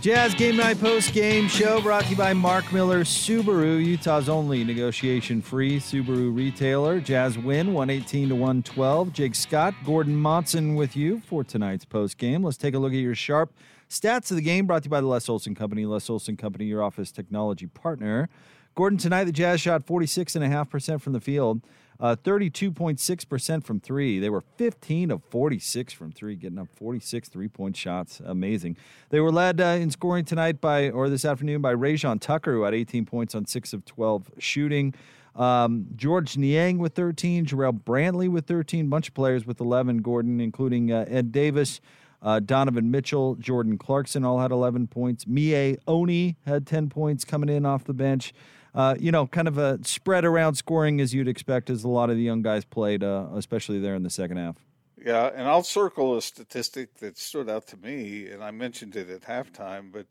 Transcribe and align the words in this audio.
Jazz 0.00 0.34
Game 0.34 0.56
Night 0.56 0.80
Post 0.80 1.12
Game 1.12 1.46
Show 1.46 1.82
brought 1.82 2.04
to 2.04 2.10
you 2.10 2.16
by 2.16 2.32
Mark 2.32 2.72
Miller 2.72 3.04
Subaru, 3.04 3.84
Utah's 3.84 4.30
only 4.30 4.64
negotiation 4.64 5.42
free 5.42 5.78
Subaru 5.78 6.34
retailer. 6.34 7.00
Jazz 7.00 7.36
win 7.36 7.74
118 7.74 8.30
to 8.30 8.34
112. 8.34 9.12
Jake 9.12 9.34
Scott, 9.34 9.74
Gordon 9.84 10.16
Monson 10.16 10.74
with 10.74 10.96
you 10.96 11.20
for 11.20 11.44
tonight's 11.44 11.84
post 11.84 12.16
game. 12.16 12.42
Let's 12.42 12.56
take 12.56 12.72
a 12.72 12.78
look 12.78 12.94
at 12.94 12.98
your 12.98 13.14
sharp 13.14 13.52
stats 13.90 14.30
of 14.30 14.38
the 14.38 14.42
game 14.42 14.66
brought 14.66 14.84
to 14.84 14.86
you 14.86 14.90
by 14.90 15.02
the 15.02 15.06
Les 15.06 15.28
Olson 15.28 15.54
Company. 15.54 15.84
Les 15.84 16.08
Olson 16.08 16.34
Company, 16.34 16.64
your 16.64 16.82
office 16.82 17.12
technology 17.12 17.66
partner. 17.66 18.30
Gordon, 18.74 18.98
tonight 18.98 19.24
the 19.24 19.32
Jazz 19.32 19.60
shot 19.60 19.84
46.5% 19.84 21.02
from 21.02 21.12
the 21.12 21.20
field. 21.20 21.60
Uh, 22.00 22.16
32.6% 22.16 23.62
from 23.62 23.78
three. 23.78 24.18
They 24.18 24.30
were 24.30 24.40
15 24.56 25.10
of 25.10 25.22
46 25.24 25.92
from 25.92 26.12
three, 26.12 26.34
getting 26.34 26.58
up 26.58 26.68
46 26.74 27.28
three 27.28 27.48
point 27.48 27.76
shots. 27.76 28.22
Amazing. 28.24 28.78
They 29.10 29.20
were 29.20 29.30
led 29.30 29.60
uh, 29.60 29.64
in 29.64 29.90
scoring 29.90 30.24
tonight 30.24 30.62
by, 30.62 30.88
or 30.88 31.10
this 31.10 31.26
afternoon, 31.26 31.60
by 31.60 31.74
Rayjon 31.74 32.18
Tucker, 32.18 32.52
who 32.54 32.62
had 32.62 32.74
18 32.74 33.04
points 33.04 33.34
on 33.34 33.44
six 33.44 33.74
of 33.74 33.84
12 33.84 34.30
shooting. 34.38 34.94
Um, 35.36 35.88
Georges 35.94 36.38
Niang 36.38 36.78
with 36.78 36.94
13, 36.94 37.44
Jarrell 37.44 37.78
Brantley 37.78 38.30
with 38.30 38.46
13, 38.46 38.88
bunch 38.88 39.08
of 39.08 39.14
players 39.14 39.46
with 39.46 39.60
11, 39.60 39.98
Gordon, 39.98 40.40
including 40.40 40.90
uh, 40.90 41.04
Ed 41.06 41.32
Davis. 41.32 41.82
Uh, 42.22 42.40
Donovan 42.40 42.90
Mitchell, 42.90 43.34
Jordan 43.36 43.78
Clarkson 43.78 44.24
all 44.24 44.40
had 44.40 44.50
11 44.50 44.88
points. 44.88 45.26
Miye 45.26 45.78
Oni 45.86 46.36
had 46.46 46.66
10 46.66 46.88
points 46.88 47.24
coming 47.24 47.48
in 47.48 47.64
off 47.64 47.84
the 47.84 47.94
bench 47.94 48.34
uh, 48.74 48.94
you 48.98 49.10
know, 49.10 49.26
kind 49.26 49.48
of 49.48 49.58
a 49.58 49.78
spread 49.84 50.24
around 50.24 50.54
scoring 50.54 51.00
as 51.00 51.14
you'd 51.14 51.28
expect 51.28 51.70
as 51.70 51.84
a 51.84 51.88
lot 51.88 52.10
of 52.10 52.16
the 52.16 52.22
young 52.22 52.42
guys 52.42 52.64
played, 52.64 53.02
uh, 53.02 53.26
especially 53.34 53.80
there 53.80 53.94
in 53.94 54.02
the 54.02 54.10
second 54.10 54.36
half. 54.36 54.56
Yeah, 55.04 55.30
and 55.34 55.48
I'll 55.48 55.62
circle 55.62 56.16
a 56.16 56.22
statistic 56.22 56.98
that 56.98 57.16
stood 57.16 57.48
out 57.48 57.66
to 57.68 57.76
me, 57.76 58.28
and 58.28 58.44
I 58.44 58.50
mentioned 58.50 58.96
it 58.96 59.08
at 59.08 59.22
halftime, 59.22 59.90
but 59.90 60.06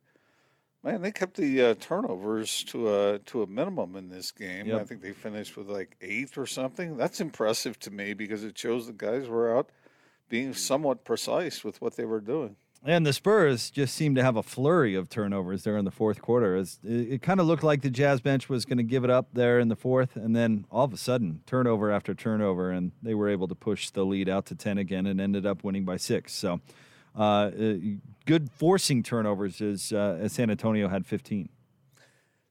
man, 0.83 1.01
they 1.01 1.11
kept 1.11 1.35
the 1.35 1.61
uh, 1.61 1.75
turnovers 1.79 2.63
to 2.65 2.93
a 2.93 3.19
to 3.19 3.43
a 3.43 3.47
minimum 3.47 3.95
in 3.95 4.09
this 4.09 4.31
game. 4.31 4.67
Yep. 4.67 4.81
I 4.81 4.83
think 4.85 5.01
they 5.01 5.13
finished 5.13 5.57
with 5.57 5.67
like 5.69 5.95
eighth 6.01 6.37
or 6.37 6.47
something. 6.47 6.97
That's 6.97 7.21
impressive 7.21 7.79
to 7.81 7.91
me 7.91 8.13
because 8.13 8.43
it 8.43 8.57
shows 8.57 8.87
the 8.87 8.93
guys 8.93 9.27
were 9.27 9.55
out 9.55 9.69
being 10.27 10.53
somewhat 10.53 11.03
precise 11.03 11.63
with 11.63 11.81
what 11.81 11.95
they 11.95 12.05
were 12.05 12.21
doing. 12.21 12.55
And 12.83 13.05
the 13.05 13.11
Spurs 13.11 13.69
just 13.69 13.93
seemed 13.93 14.15
to 14.15 14.23
have 14.23 14.37
a 14.37 14.43
flurry 14.43 14.95
of 14.95 15.09
turnovers 15.09 15.63
there 15.63 15.75
in 15.77 15.83
the 15.83 15.91
fourth 15.91 16.21
quarter. 16.21 16.55
It, 16.55 16.77
it 16.83 17.21
kind 17.21 17.41
of 17.41 17.45
looked 17.45 17.63
like 17.63 17.81
the 17.81 17.89
Jazz 17.89 18.21
bench 18.21 18.47
was 18.47 18.63
going 18.63 18.77
to 18.77 18.83
give 18.83 19.03
it 19.03 19.09
up 19.09 19.27
there 19.33 19.59
in 19.59 19.67
the 19.67 19.75
fourth, 19.75 20.15
and 20.15 20.33
then 20.33 20.65
all 20.71 20.85
of 20.85 20.93
a 20.93 20.97
sudden, 20.97 21.41
turnover 21.45 21.91
after 21.91 22.13
turnover, 22.13 22.71
and 22.71 22.93
they 23.01 23.13
were 23.13 23.27
able 23.27 23.49
to 23.49 23.55
push 23.55 23.89
the 23.89 24.05
lead 24.05 24.29
out 24.29 24.45
to 24.45 24.55
10 24.55 24.77
again 24.77 25.05
and 25.05 25.19
ended 25.19 25.45
up 25.45 25.63
winning 25.63 25.83
by 25.83 25.97
six. 25.97 26.33
So, 26.33 26.61
uh, 27.17 27.21
uh 27.21 27.73
good 28.25 28.49
forcing 28.51 29.03
turnovers 29.03 29.59
as, 29.59 29.91
uh, 29.91 30.17
as 30.21 30.31
San 30.31 30.49
Antonio 30.49 30.87
had 30.87 31.05
15. 31.05 31.49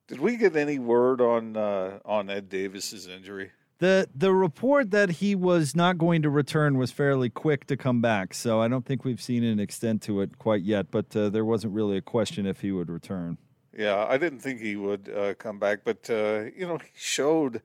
Did 0.08 0.20
we 0.20 0.36
get 0.36 0.56
any 0.56 0.78
word 0.78 1.20
on 1.20 1.56
uh, 1.56 1.98
on 2.04 2.30
Ed 2.30 2.48
Davis's 2.48 3.06
injury? 3.06 3.50
The 3.78 4.08
the 4.12 4.32
report 4.32 4.90
that 4.90 5.10
he 5.10 5.36
was 5.36 5.76
not 5.76 5.98
going 5.98 6.22
to 6.22 6.30
return 6.30 6.78
was 6.78 6.90
fairly 6.90 7.30
quick 7.30 7.66
to 7.68 7.76
come 7.76 8.00
back, 8.00 8.34
so 8.34 8.60
I 8.60 8.66
don't 8.66 8.84
think 8.84 9.04
we've 9.04 9.22
seen 9.22 9.44
an 9.44 9.60
extent 9.60 10.02
to 10.02 10.20
it 10.20 10.36
quite 10.38 10.62
yet. 10.62 10.90
But 10.90 11.14
uh, 11.14 11.28
there 11.28 11.44
wasn't 11.44 11.74
really 11.74 11.96
a 11.96 12.02
question 12.02 12.44
if 12.44 12.60
he 12.60 12.72
would 12.72 12.90
return. 12.90 13.38
Yeah, 13.76 14.04
I 14.08 14.18
didn't 14.18 14.40
think 14.40 14.60
he 14.60 14.74
would 14.74 15.08
uh, 15.08 15.34
come 15.34 15.60
back, 15.60 15.80
but 15.84 16.10
uh, 16.10 16.46
you 16.56 16.66
know 16.66 16.78
he 16.78 16.90
showed 16.96 17.62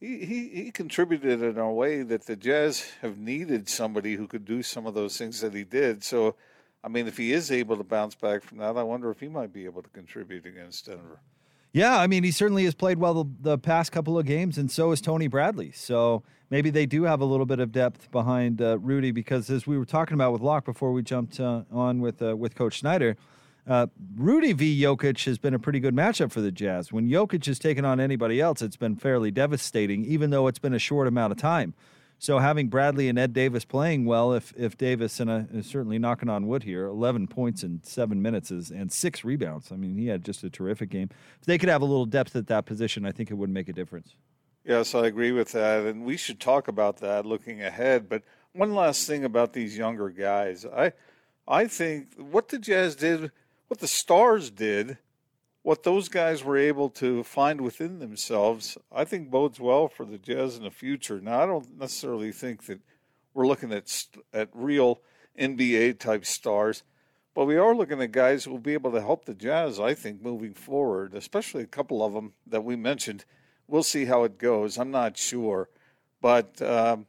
he, 0.00 0.24
he 0.24 0.48
he 0.48 0.70
contributed 0.72 1.42
in 1.42 1.58
a 1.58 1.72
way 1.72 2.02
that 2.02 2.26
the 2.26 2.34
Jazz 2.34 2.90
have 3.02 3.18
needed 3.18 3.68
somebody 3.68 4.16
who 4.16 4.26
could 4.26 4.44
do 4.44 4.64
some 4.64 4.86
of 4.86 4.94
those 4.94 5.16
things 5.16 5.40
that 5.42 5.54
he 5.54 5.62
did. 5.62 6.02
So, 6.02 6.34
I 6.82 6.88
mean, 6.88 7.06
if 7.06 7.18
he 7.18 7.32
is 7.32 7.52
able 7.52 7.76
to 7.76 7.84
bounce 7.84 8.16
back 8.16 8.42
from 8.42 8.58
that, 8.58 8.76
I 8.76 8.82
wonder 8.82 9.10
if 9.10 9.20
he 9.20 9.28
might 9.28 9.52
be 9.52 9.66
able 9.66 9.82
to 9.82 9.90
contribute 9.90 10.46
against 10.46 10.86
Denver. 10.86 11.20
Yeah, 11.72 11.98
I 11.98 12.08
mean, 12.08 12.24
he 12.24 12.32
certainly 12.32 12.64
has 12.64 12.74
played 12.74 12.98
well 12.98 13.14
the, 13.14 13.30
the, 13.40 13.58
past 13.58 13.92
couple 13.92 14.18
of 14.18 14.26
games, 14.26 14.58
and 14.58 14.70
so 14.70 14.90
is 14.90 15.00
Tony 15.00 15.28
Bradley. 15.28 15.70
So 15.70 16.24
maybe 16.50 16.70
they 16.70 16.84
do 16.84 17.04
have 17.04 17.20
a 17.20 17.24
little 17.24 17.46
bit 17.46 17.60
of 17.60 17.70
depth 17.70 18.10
behind 18.10 18.60
uh, 18.60 18.78
Rudy 18.78 19.12
because, 19.12 19.48
as 19.50 19.68
we 19.68 19.78
were 19.78 19.84
talking 19.84 20.14
about 20.14 20.32
with 20.32 20.42
Locke 20.42 20.64
before 20.64 20.92
we 20.92 21.02
jumped 21.02 21.38
uh, 21.38 21.62
on 21.70 22.00
with 22.00 22.20
uh, 22.22 22.36
with 22.36 22.56
Coach 22.56 22.80
Snyder, 22.80 23.16
uh, 23.68 23.86
Rudy 24.16 24.52
v. 24.52 24.82
Jokic 24.82 25.24
has 25.26 25.38
been 25.38 25.54
a 25.54 25.60
pretty 25.60 25.78
good 25.78 25.94
matchup 25.94 26.32
for 26.32 26.40
the 26.40 26.50
Jazz. 26.50 26.92
When 26.92 27.08
Jokic 27.08 27.46
has 27.46 27.60
taken 27.60 27.84
on 27.84 28.00
anybody 28.00 28.40
else, 28.40 28.62
it's 28.62 28.76
been 28.76 28.96
fairly 28.96 29.30
devastating, 29.30 30.04
even 30.04 30.30
though 30.30 30.48
it's 30.48 30.58
been 30.58 30.74
a 30.74 30.78
short 30.80 31.06
amount 31.06 31.30
of 31.30 31.38
time. 31.38 31.74
So 32.20 32.38
having 32.38 32.68
Bradley 32.68 33.08
and 33.08 33.18
Ed 33.18 33.32
Davis 33.32 33.64
playing 33.64 34.04
well, 34.04 34.34
if 34.34 34.52
if 34.54 34.76
Davis 34.76 35.20
and 35.20 35.30
uh, 35.30 35.42
is 35.54 35.66
certainly 35.66 35.98
knocking 35.98 36.28
on 36.28 36.46
wood 36.46 36.64
here, 36.64 36.84
11 36.84 37.28
points 37.28 37.62
in 37.62 37.80
seven 37.82 38.20
minutes 38.20 38.50
is, 38.50 38.70
and 38.70 38.92
six 38.92 39.24
rebounds. 39.24 39.72
I 39.72 39.76
mean, 39.76 39.96
he 39.96 40.08
had 40.08 40.22
just 40.22 40.44
a 40.44 40.50
terrific 40.50 40.90
game. 40.90 41.08
If 41.40 41.46
they 41.46 41.56
could 41.56 41.70
have 41.70 41.80
a 41.80 41.86
little 41.86 42.04
depth 42.04 42.36
at 42.36 42.46
that 42.48 42.66
position, 42.66 43.06
I 43.06 43.12
think 43.12 43.30
it 43.30 43.34
would 43.34 43.48
make 43.48 43.70
a 43.70 43.72
difference. 43.72 44.16
Yes, 44.66 44.94
I 44.94 45.06
agree 45.06 45.32
with 45.32 45.52
that, 45.52 45.86
and 45.86 46.04
we 46.04 46.18
should 46.18 46.40
talk 46.40 46.68
about 46.68 46.98
that 46.98 47.24
looking 47.24 47.62
ahead. 47.62 48.06
But 48.06 48.22
one 48.52 48.74
last 48.74 49.06
thing 49.06 49.24
about 49.24 49.54
these 49.54 49.78
younger 49.78 50.10
guys, 50.10 50.66
I 50.66 50.92
I 51.48 51.68
think 51.68 52.08
what 52.18 52.48
the 52.48 52.58
Jazz 52.58 52.96
did, 52.96 53.32
what 53.68 53.80
the 53.80 53.88
Stars 53.88 54.50
did 54.50 54.98
what 55.62 55.82
those 55.82 56.08
guys 56.08 56.42
were 56.42 56.56
able 56.56 56.88
to 56.88 57.22
find 57.22 57.60
within 57.60 57.98
themselves, 57.98 58.78
I 58.90 59.04
think 59.04 59.30
bodes 59.30 59.60
well 59.60 59.88
for 59.88 60.04
the 60.04 60.18
Jazz 60.18 60.56
in 60.56 60.62
the 60.62 60.70
future. 60.70 61.20
Now, 61.20 61.42
I 61.42 61.46
don't 61.46 61.78
necessarily 61.78 62.32
think 62.32 62.64
that 62.66 62.80
we're 63.34 63.46
looking 63.46 63.72
at 63.72 64.06
at 64.32 64.48
real 64.54 65.00
NBA 65.38 65.98
type 65.98 66.24
stars, 66.24 66.82
but 67.34 67.44
we 67.44 67.56
are 67.56 67.74
looking 67.74 68.00
at 68.00 68.12
guys 68.12 68.44
who 68.44 68.52
will 68.52 68.58
be 68.58 68.72
able 68.72 68.92
to 68.92 69.00
help 69.00 69.24
the 69.24 69.34
Jazz. 69.34 69.78
I 69.78 69.94
think 69.94 70.22
moving 70.22 70.54
forward, 70.54 71.14
especially 71.14 71.62
a 71.62 71.66
couple 71.66 72.04
of 72.04 72.12
them 72.12 72.32
that 72.46 72.64
we 72.64 72.76
mentioned. 72.76 73.24
We'll 73.68 73.82
see 73.82 74.06
how 74.06 74.24
it 74.24 74.38
goes. 74.38 74.78
I'm 74.78 74.90
not 74.90 75.16
sure, 75.16 75.68
but 76.20 76.60
um, 76.62 77.06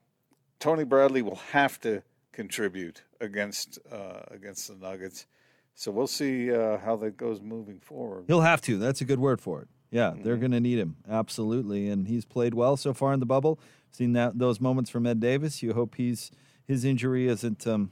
Tony 0.60 0.84
Bradley 0.84 1.24
will 1.24 1.42
have 1.52 1.80
to 1.82 2.04
contribute 2.32 3.02
against 3.20 3.80
uh, 3.92 4.22
against 4.30 4.68
the 4.68 4.76
Nuggets. 4.76 5.26
So 5.76 5.92
we'll 5.92 6.08
see 6.08 6.52
uh, 6.54 6.78
how 6.78 6.96
that 6.98 7.18
goes 7.18 7.42
moving 7.42 7.80
forward. 7.80 8.26
He'll 8.28 8.42
have 8.42 8.62
to. 8.62 8.78
That's 8.78 9.02
a 9.02 9.06
good 9.06 9.20
word 9.20 9.42
for 9.42 9.62
it. 9.62 9.68
Yeah, 9.90 10.12
mm-hmm. 10.12 10.24
they're 10.24 10.38
going 10.38 10.52
to 10.52 10.60
need 10.60 10.80
him 10.80 10.96
absolutely, 11.10 11.90
and 11.90 12.08
he's 12.08 12.26
played 12.26 12.54
well 12.54 12.78
so 12.78 12.94
far 12.94 13.14
in 13.14 13.20
the 13.20 13.26
bubble. 13.26 13.60
Seen 13.92 14.14
that 14.14 14.40
those 14.40 14.62
moments 14.62 14.90
from 14.90 15.06
Ed 15.06 15.20
Davis. 15.20 15.62
You 15.62 15.74
hope 15.74 15.96
he's 15.96 16.32
his 16.66 16.86
injury 16.86 17.28
isn't 17.28 17.68
um, 17.68 17.92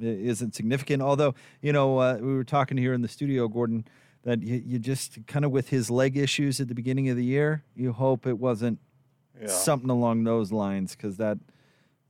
isn't 0.00 0.54
significant. 0.54 1.02
Although 1.02 1.34
you 1.62 1.72
know 1.72 1.98
uh, 1.98 2.18
we 2.20 2.34
were 2.34 2.44
talking 2.44 2.76
here 2.76 2.92
in 2.92 3.00
the 3.00 3.08
studio, 3.08 3.48
Gordon, 3.48 3.86
that 4.24 4.42
you, 4.42 4.62
you 4.64 4.78
just 4.78 5.26
kind 5.26 5.44
of 5.44 5.50
with 5.50 5.70
his 5.70 5.90
leg 5.90 6.16
issues 6.18 6.60
at 6.60 6.68
the 6.68 6.74
beginning 6.74 7.08
of 7.08 7.16
the 7.16 7.24
year, 7.24 7.64
you 7.74 7.92
hope 7.92 8.26
it 8.26 8.38
wasn't 8.38 8.78
yeah. 9.40 9.48
something 9.48 9.90
along 9.90 10.24
those 10.24 10.52
lines 10.52 10.94
because 10.94 11.16
that 11.16 11.38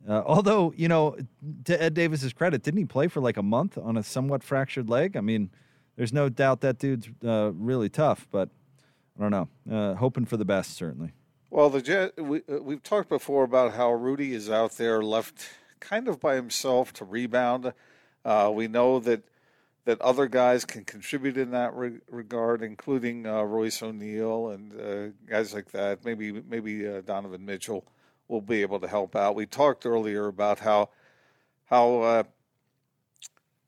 uh, 0.07 0.23
although, 0.25 0.73
you 0.77 0.89
know, 0.89 1.17
to 1.65 1.83
Ed 1.83 1.95
Davis's 1.95 2.33
credit, 2.33 2.63
didn't 2.63 2.79
he 2.79 2.85
play 2.85 3.09
for 3.09 3.21
like 3.21 3.37
a 3.37 3.43
month 3.43 3.77
on 3.77 3.97
a 3.97 4.03
somewhat 4.03 4.43
fractured 4.43 4.89
leg? 4.89 5.17
I 5.17 5.21
mean, 5.21 5.51
there's 5.97 6.13
no 6.13 6.29
doubt 6.29 6.61
that 6.61 6.79
dude's 6.79 7.09
uh, 7.25 7.51
really 7.55 7.89
tough, 7.89 8.29
but 8.31 8.49
I 9.19 9.23
don't 9.23 9.31
know. 9.31 9.49
Uh, 9.71 9.95
hoping 9.95 10.25
for 10.25 10.37
the 10.37 10.45
best, 10.45 10.75
certainly. 10.75 11.13
Well, 11.51 11.71
the 11.71 11.83
Jet, 11.83 12.13
we, 12.23 12.43
uh, 12.49 12.63
we've 12.63 12.83
talked 12.83 13.09
before 13.09 13.43
about 13.43 13.75
how 13.75 13.93
Rudy 13.93 14.33
is 14.33 14.49
out 14.49 14.73
there 14.73 15.03
left 15.03 15.49
kind 15.81 16.07
of 16.07 16.21
by 16.21 16.37
himself 16.37 16.93
to 16.95 17.05
rebound. 17.05 17.73
Uh, 18.25 18.51
we 18.55 18.69
know 18.69 18.99
that 19.01 19.23
that 19.85 20.01
other 20.03 20.27
guys 20.27 20.67
can 20.67 20.85
contribute 20.85 21.39
in 21.39 21.51
that 21.53 21.75
re- 21.75 22.01
regard, 22.11 22.63
including 22.63 23.27
uh, 23.27 23.43
Royce 23.43 23.83
O'Neale 23.83 24.51
and 24.51 25.15
guys 25.27 25.55
like 25.55 25.71
that. 25.71 26.05
Maybe 26.05 26.31
maybe 26.31 26.83
Donovan 27.07 27.47
Mitchell 27.47 27.87
will 28.29 28.41
be 28.41 28.63
able 28.63 28.79
to 28.81 28.89
help 28.89 29.17
out. 29.17 29.35
We 29.35 29.47
talked 29.47 29.85
earlier 29.87 30.27
about 30.27 30.61
how 30.61 30.91
how 31.67 32.01
uh, 32.01 32.23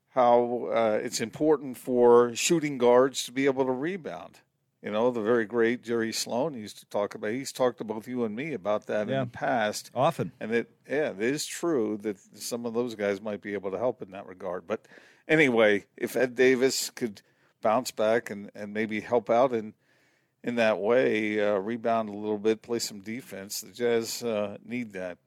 how 0.09 0.69
uh, 0.73 0.99
it's 1.01 1.21
important 1.21 1.77
for 1.77 2.35
shooting 2.35 2.77
guards 2.77 3.25
to 3.25 3.31
be 3.31 3.45
able 3.45 3.65
to 3.65 3.71
rebound. 3.71 4.39
You 4.81 4.91
know, 4.91 5.11
the 5.11 5.21
very 5.21 5.45
great 5.45 5.83
Jerry 5.83 6.11
Sloan 6.11 6.55
used 6.55 6.79
to 6.79 6.85
talk 6.87 7.13
about. 7.13 7.31
He's 7.31 7.51
talked 7.51 7.77
to 7.77 7.83
both 7.83 8.07
you 8.07 8.23
and 8.23 8.35
me 8.35 8.53
about 8.53 8.87
that 8.87 9.07
yeah. 9.07 9.13
in 9.13 9.19
the 9.21 9.31
past, 9.31 9.91
often. 9.93 10.31
And 10.39 10.51
it, 10.51 10.71
yeah, 10.89 11.11
it 11.11 11.21
is 11.21 11.45
true 11.45 11.99
that 12.01 12.17
some 12.33 12.65
of 12.65 12.73
those 12.73 12.95
guys 12.95 13.21
might 13.21 13.41
be 13.41 13.53
able 13.53 13.69
to 13.69 13.77
help 13.77 14.01
in 14.01 14.09
that 14.11 14.25
regard. 14.25 14.65
But 14.65 14.87
anyway, 15.27 15.85
if 15.95 16.15
Ed 16.15 16.33
Davis 16.33 16.89
could 16.89 17.21
bounce 17.61 17.91
back 17.91 18.31
and, 18.31 18.49
and 18.55 18.73
maybe 18.73 19.01
help 19.01 19.29
out 19.29 19.53
in 19.53 19.75
in 20.43 20.55
that 20.55 20.79
way, 20.79 21.39
uh, 21.39 21.57
rebound 21.57 22.09
a 22.09 22.13
little 22.13 22.37
bit, 22.37 22.61
play 22.61 22.79
some 22.79 22.99
defense. 22.99 23.61
The 23.61 23.71
Jazz 23.71 24.23
uh, 24.23 24.57
need 24.65 24.93
that. 24.93 25.17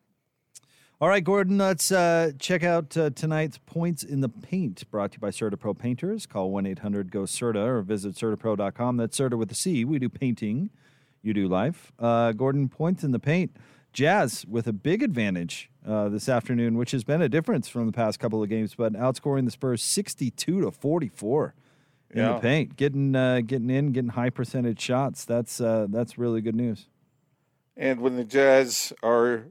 All 1.00 1.08
right, 1.08 1.22
Gordon, 1.22 1.58
let's 1.58 1.90
uh, 1.90 2.32
check 2.38 2.62
out 2.62 2.96
uh, 2.96 3.10
tonight's 3.10 3.58
Points 3.58 4.02
in 4.02 4.20
the 4.20 4.28
Paint, 4.28 4.88
brought 4.90 5.12
to 5.12 5.16
you 5.16 5.20
by 5.20 5.30
CertaPro 5.30 5.76
Painters. 5.76 6.24
Call 6.24 6.50
1 6.50 6.66
800 6.66 7.10
GO 7.10 7.24
CERTA 7.24 7.66
or 7.66 7.82
visit 7.82 8.14
CertaPro.com. 8.14 8.96
That's 8.96 9.16
Certa 9.16 9.36
with 9.36 9.50
a 9.50 9.54
C. 9.54 9.84
We 9.84 9.98
do 9.98 10.08
painting, 10.08 10.70
you 11.20 11.34
do 11.34 11.48
life. 11.48 11.92
Uh, 11.98 12.32
Gordon, 12.32 12.68
Points 12.68 13.02
in 13.02 13.10
the 13.10 13.18
Paint. 13.18 13.56
Jazz 13.92 14.44
with 14.48 14.66
a 14.66 14.72
big 14.72 15.02
advantage 15.02 15.70
uh, 15.86 16.08
this 16.08 16.28
afternoon, 16.28 16.76
which 16.76 16.90
has 16.92 17.04
been 17.04 17.22
a 17.22 17.28
difference 17.28 17.68
from 17.68 17.86
the 17.86 17.92
past 17.92 18.18
couple 18.18 18.42
of 18.42 18.48
games, 18.48 18.74
but 18.74 18.94
outscoring 18.94 19.44
the 19.44 19.50
Spurs 19.50 19.82
62 19.82 20.62
to 20.62 20.70
44 20.70 21.54
in 22.14 22.22
yeah. 22.22 22.34
the 22.34 22.38
paint, 22.38 22.76
getting 22.76 23.14
uh, 23.14 23.40
getting 23.44 23.68
in, 23.68 23.92
getting 23.92 24.10
high 24.10 24.30
percentage 24.30 24.80
shots. 24.80 25.24
That's 25.24 25.60
uh, 25.60 25.88
that's 25.90 26.16
really 26.16 26.40
good 26.40 26.54
news. 26.54 26.86
And 27.76 28.00
when 28.00 28.16
the 28.16 28.24
Jazz 28.24 28.92
are 29.02 29.46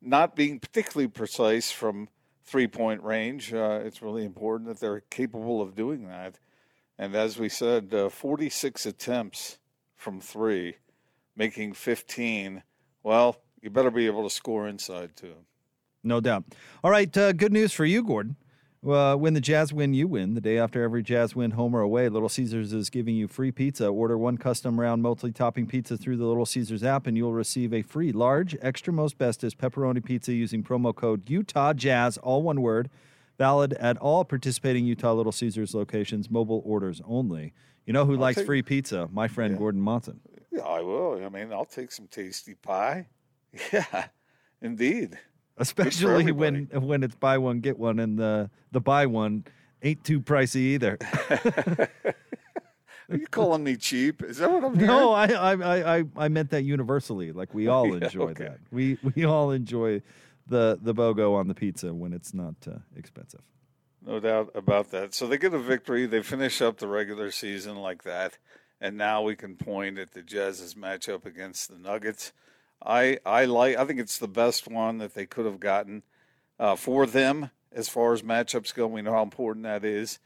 not 0.00 0.34
being 0.34 0.58
particularly 0.58 1.08
precise 1.08 1.70
from 1.70 2.08
three 2.42 2.66
point 2.66 3.02
range, 3.02 3.52
uh, 3.52 3.80
it's 3.84 4.00
really 4.00 4.24
important 4.24 4.68
that 4.68 4.80
they're 4.80 5.02
capable 5.10 5.60
of 5.60 5.76
doing 5.76 6.08
that. 6.08 6.38
And 6.98 7.14
as 7.14 7.38
we 7.38 7.48
said, 7.48 7.94
uh, 7.94 8.08
46 8.08 8.84
attempts 8.86 9.58
from 9.96 10.20
three, 10.20 10.76
making 11.36 11.74
15. 11.74 12.62
Well, 13.02 13.36
you 13.62 13.70
better 13.70 13.90
be 13.90 14.06
able 14.06 14.24
to 14.24 14.34
score 14.34 14.66
inside 14.66 15.16
too. 15.16 15.34
No 16.02 16.20
doubt. 16.20 16.44
All 16.82 16.90
right, 16.90 17.14
uh, 17.16 17.32
good 17.32 17.52
news 17.52 17.72
for 17.72 17.84
you, 17.84 18.02
Gordon. 18.02 18.36
Uh, 18.86 19.14
when 19.14 19.34
the 19.34 19.42
Jazz 19.42 19.74
win, 19.74 19.92
you 19.92 20.08
win. 20.08 20.32
The 20.32 20.40
day 20.40 20.56
after 20.56 20.82
every 20.82 21.02
Jazz 21.02 21.36
win, 21.36 21.50
home 21.50 21.74
or 21.74 21.82
away, 21.82 22.08
Little 22.08 22.30
Caesars 22.30 22.72
is 22.72 22.88
giving 22.88 23.14
you 23.14 23.28
free 23.28 23.52
pizza. 23.52 23.88
Order 23.88 24.16
one 24.16 24.38
custom 24.38 24.80
round 24.80 25.02
multi 25.02 25.30
topping 25.30 25.66
pizza 25.66 25.98
through 25.98 26.16
the 26.16 26.24
Little 26.24 26.46
Caesars 26.46 26.82
app, 26.82 27.06
and 27.06 27.14
you'll 27.14 27.34
receive 27.34 27.74
a 27.74 27.82
free 27.82 28.10
large, 28.10 28.56
extra 28.62 28.90
most 28.90 29.18
bestest 29.18 29.58
pepperoni 29.58 30.02
pizza 30.02 30.32
using 30.32 30.62
promo 30.62 30.94
code 30.94 31.28
Utah 31.28 31.74
Jazz, 31.74 32.16
all 32.18 32.42
one 32.42 32.62
word, 32.62 32.88
valid 33.36 33.74
at 33.74 33.98
all 33.98 34.24
participating 34.24 34.86
Utah 34.86 35.12
Little 35.12 35.32
Caesars 35.32 35.74
locations, 35.74 36.30
mobile 36.30 36.62
orders 36.64 37.02
only. 37.06 37.52
You 37.84 37.92
know 37.92 38.06
who 38.06 38.14
I'll 38.14 38.20
likes 38.20 38.38
take, 38.38 38.46
free 38.46 38.62
pizza? 38.62 39.10
My 39.12 39.28
friend 39.28 39.52
yeah. 39.52 39.58
Gordon 39.58 39.82
Monson. 39.82 40.20
Yeah, 40.50 40.62
I 40.62 40.80
will. 40.80 41.22
I 41.22 41.28
mean, 41.28 41.52
I'll 41.52 41.66
take 41.66 41.92
some 41.92 42.06
tasty 42.06 42.54
pie. 42.54 43.08
Yeah, 43.72 44.06
indeed 44.62 45.18
especially 45.60 46.32
when 46.32 46.68
when 46.72 47.02
it's 47.02 47.14
buy 47.14 47.38
one 47.38 47.60
get 47.60 47.78
one, 47.78 48.00
and 48.00 48.18
the 48.18 48.50
the 48.72 48.80
buy 48.80 49.06
one 49.06 49.44
ain't 49.82 50.02
too 50.04 50.20
pricey 50.20 50.56
either. 50.56 50.98
Are 53.10 53.16
you 53.16 53.26
calling 53.26 53.64
me 53.64 53.76
cheap? 53.76 54.22
Is 54.22 54.38
that 54.38 54.50
what 54.50 54.64
I'm 54.64 54.74
hearing? 54.74 54.86
No, 54.86 55.12
I 55.12 55.26
I 55.26 55.98
I 55.98 56.04
I 56.16 56.28
meant 56.28 56.50
that 56.50 56.62
universally. 56.62 57.32
Like 57.32 57.52
we 57.54 57.66
all 57.68 57.92
enjoy 57.92 58.24
yeah, 58.24 58.30
okay. 58.30 58.44
that. 58.44 58.58
We 58.70 58.98
we 59.14 59.24
all 59.24 59.50
enjoy 59.50 60.02
the 60.46 60.78
the 60.80 60.94
BOGO 60.94 61.34
on 61.34 61.48
the 61.48 61.54
pizza 61.54 61.92
when 61.92 62.12
it's 62.12 62.32
not 62.32 62.54
uh, 62.66 62.78
expensive. 62.96 63.42
No 64.04 64.18
doubt 64.18 64.50
about 64.54 64.90
that. 64.92 65.12
So 65.12 65.26
they 65.26 65.36
get 65.36 65.52
a 65.52 65.58
victory. 65.58 66.06
They 66.06 66.22
finish 66.22 66.62
up 66.62 66.78
the 66.78 66.88
regular 66.88 67.30
season 67.30 67.76
like 67.76 68.04
that, 68.04 68.38
and 68.80 68.96
now 68.96 69.22
we 69.22 69.36
can 69.36 69.56
point 69.56 69.98
at 69.98 70.12
the 70.12 70.22
Jazz's 70.22 70.74
matchup 70.74 71.26
against 71.26 71.68
the 71.70 71.78
Nuggets. 71.78 72.32
I 72.84 73.18
I 73.24 73.44
like. 73.44 73.76
I 73.76 73.84
think 73.84 74.00
it's 74.00 74.18
the 74.18 74.28
best 74.28 74.68
one 74.68 74.98
that 74.98 75.14
they 75.14 75.26
could 75.26 75.46
have 75.46 75.60
gotten 75.60 76.02
uh, 76.58 76.76
for 76.76 77.06
them 77.06 77.50
as 77.72 77.88
far 77.88 78.12
as 78.12 78.22
matchups 78.22 78.74
go. 78.74 78.86
We 78.86 79.02
know 79.02 79.12
how 79.12 79.22
important 79.22 79.64
that 79.64 79.84
is 79.84 80.18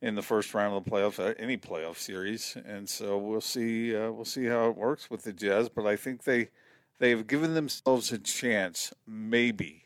in 0.00 0.16
the 0.16 0.22
first 0.22 0.52
round 0.52 0.74
of 0.74 0.84
the 0.84 0.90
playoff, 0.90 1.18
uh, 1.18 1.34
any 1.38 1.56
playoff 1.56 1.96
series, 1.96 2.56
and 2.66 2.88
so 2.88 3.16
we'll 3.16 3.40
see. 3.40 3.94
Uh, 3.94 4.10
we'll 4.10 4.24
see 4.24 4.46
how 4.46 4.68
it 4.68 4.76
works 4.76 5.08
with 5.08 5.22
the 5.22 5.32
Jazz. 5.32 5.68
But 5.68 5.86
I 5.86 5.96
think 5.96 6.24
they 6.24 6.48
they 6.98 7.10
have 7.10 7.26
given 7.26 7.54
themselves 7.54 8.12
a 8.12 8.18
chance, 8.18 8.92
maybe, 9.06 9.84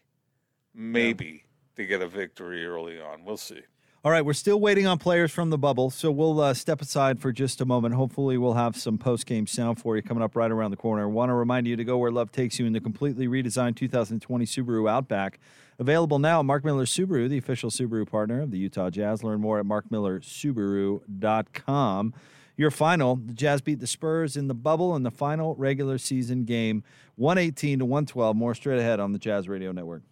maybe 0.75 1.45
yeah. 1.77 1.83
to 1.83 1.87
get 1.87 2.03
a 2.03 2.09
victory 2.09 2.67
early 2.67 3.01
on. 3.01 3.25
We'll 3.25 3.37
see. 3.37 3.63
All 4.07 4.13
right, 4.13 4.25
we're 4.25 4.33
still 4.35 4.61
waiting 4.61 4.87
on 4.87 4.99
players 4.99 5.33
from 5.33 5.51
the 5.51 5.59
bubble, 5.59 5.91
so 5.91 6.13
we'll 6.13 6.41
uh, 6.41 6.55
step 6.55 6.81
aside 6.81 7.21
for 7.21 7.33
just 7.33 7.61
a 7.61 7.65
moment. 7.65 7.97
Hopefully, 7.97 8.39
we'll 8.39 8.55
have 8.55 8.77
some 8.77 8.99
post 8.99 9.27
game 9.27 9.49
sound 9.49 9.81
for 9.81 9.97
you 9.97 10.03
coming 10.03 10.23
up 10.23 10.37
right 10.37 10.53
around 10.53 10.71
the 10.71 10.77
corner. 10.77 11.03
I 11.03 11.07
want 11.07 11.31
to 11.31 11.35
remind 11.35 11.67
you 11.67 11.75
to 11.75 11.83
go 11.83 11.99
where 11.99 12.13
love 12.13 12.31
takes 12.31 12.61
you 12.61 12.67
in 12.67 12.73
the 12.73 12.81
completely 12.81 13.27
redesigned 13.27 13.75
2020 13.75 14.45
Subaru 14.45 14.89
Outback. 14.89 15.41
Available 15.81 16.21
now 16.21 16.39
at 16.39 16.45
Mark 16.45 16.65
Miller 16.65 16.85
Subaru, 16.85 17.29
the 17.29 17.37
official 17.37 17.69
Subaru 17.69 18.09
partner 18.09 18.43
of 18.43 18.53
the 18.53 18.59
Utah 18.59 18.91
Jazz. 18.91 19.25
Learn 19.25 19.41
more 19.41 19.59
at 19.59 19.67
markmillersubaru.com. 19.67 22.15
Your 22.57 22.71
final, 22.71 23.17
the 23.17 23.35
Jazz 23.35 23.61
beat 23.61 23.81
the 23.81 23.89
Spurs 23.89 24.37
in 24.37 24.47
the 24.47 24.55
bubble 24.55 24.95
in 24.95 25.03
the 25.03 25.11
final 25.11 25.57
regular 25.57 25.99
season 25.99 26.45
game, 26.45 26.85
118 27.17 27.81
to 27.81 27.85
112. 27.85 28.37
More 28.37 28.55
straight 28.55 28.79
ahead 28.79 29.01
on 29.01 29.11
the 29.11 29.19
Jazz 29.19 29.49
Radio 29.49 29.73
Network. 29.73 30.05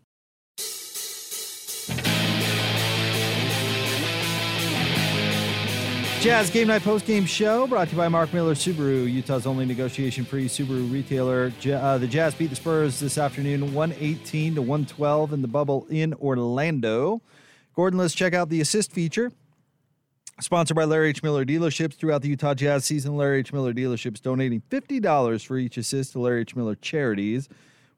Jazz 6.25 6.49
Game 6.49 6.69
Night 6.69 6.83
Post 6.83 7.05
Game 7.05 7.27
Show 7.27 7.67
brought 7.67 7.89
to 7.89 7.93
you 7.93 7.99
by 7.99 8.09
Mark 8.09 8.33
Miller 8.33 8.55
Subaru, 8.55 9.13
Utah's 9.13 9.47
only 9.47 9.67
negotiation 9.67 10.25
free 10.25 10.49
Subaru 10.49 10.91
retailer. 10.91 11.53
Uh, 11.71 11.99
the 11.99 12.07
Jazz 12.07 12.35
beat 12.35 12.47
the 12.47 12.57
Spurs 12.57 12.99
this 12.99 13.19
afternoon 13.19 13.75
118 13.75 14.55
to 14.55 14.63
112 14.63 15.35
in 15.35 15.43
the 15.43 15.49
bubble 15.49 15.87
in 15.91 16.15
Orlando. 16.15 17.21
Gordon, 17.75 17.99
let's 17.99 18.15
check 18.15 18.33
out 18.33 18.49
the 18.49 18.63
assist 18.63 18.91
feature. 18.91 19.33
Sponsored 20.41 20.75
by 20.75 20.85
Larry 20.85 21.11
H. 21.11 21.23
Miller 21.23 21.45
Dealerships 21.45 21.93
throughout 21.93 22.23
the 22.23 22.29
Utah 22.29 22.55
Jazz 22.55 22.87
season. 22.87 23.19
Larry 23.19 23.41
H. 23.41 23.53
Miller 23.53 23.75
Dealerships 23.75 24.23
donating 24.23 24.63
$50 24.71 25.47
for 25.47 25.59
each 25.59 25.77
assist 25.77 26.13
to 26.13 26.21
Larry 26.21 26.41
H. 26.41 26.57
Miller 26.57 26.75
charities. 26.75 27.51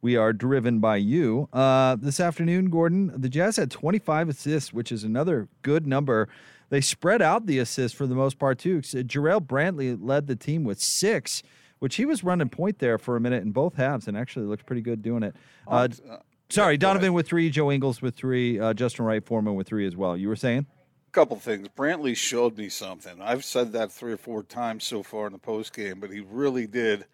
We 0.03 0.17
are 0.17 0.33
driven 0.33 0.81
by 0.81 0.97
you. 0.97 1.49
Uh, 1.53 1.95
this 1.95 2.19
afternoon, 2.19 2.71
Gordon, 2.71 3.13
the 3.17 3.29
Jazz 3.29 3.55
had 3.55 3.71
25 3.71 4.31
assists, 4.31 4.73
which 4.73 4.91
is 4.91 5.05
another 5.05 5.47
good 5.63 5.87
number. 5.87 6.29
They 6.69 6.81
spread 6.81 7.23
out 7.23 7.47
the 7.47 7.59
assists 7.59 7.97
for 7.97 8.07
the 8.07 8.15
most 8.15 8.39
part 8.39 8.59
too. 8.59 8.79
Jarrell 8.79 9.41
Brantley 9.41 9.97
led 10.01 10.27
the 10.27 10.37
team 10.37 10.65
with 10.65 10.81
six, 10.81 11.43
which 11.79 11.97
he 11.97 12.05
was 12.05 12.25
running 12.25 12.49
point 12.49 12.79
there 12.79 12.99
for 12.99 13.17
a 13.17 13.21
minute 13.21 13.43
in 13.43 13.53
both 13.53 13.77
halves, 13.77 14.09
and 14.09 14.17
actually 14.17 14.47
looked 14.47 14.67
pretty 14.67 14.83
good 14.83 15.03
doing 15.03 15.23
it. 15.23 15.37
Uh, 15.69 15.89
uh, 16.11 16.17
sorry, 16.49 16.77
Donovan 16.77 17.13
with 17.13 17.27
three, 17.27 17.51
Joe 17.51 17.71
Ingles 17.71 18.03
with 18.03 18.17
three, 18.17 18.59
uh, 18.59 18.75
Justin 18.75 19.05
Wright 19.05 19.25
Foreman 19.25 19.55
with 19.55 19.69
three 19.69 19.87
as 19.87 19.97
well. 19.97 20.17
You 20.17 20.29
were 20.29 20.37
saying? 20.37 20.67
A 21.09 21.11
couple 21.13 21.37
things. 21.37 21.69
Brantley 21.69 22.17
showed 22.17 22.59
me 22.59 22.69
something. 22.69 23.21
I've 23.21 23.45
said 23.45 23.73
that 23.73 23.93
three 23.93 24.13
or 24.13 24.19
four 24.19 24.43
times 24.43 24.85
so 24.85 25.03
far 25.03 25.27
in 25.27 25.33
the 25.33 25.39
post 25.39 25.75
game, 25.75 26.01
but 26.01 26.11
he 26.11 26.21
really 26.21 26.67
did. 26.67 27.07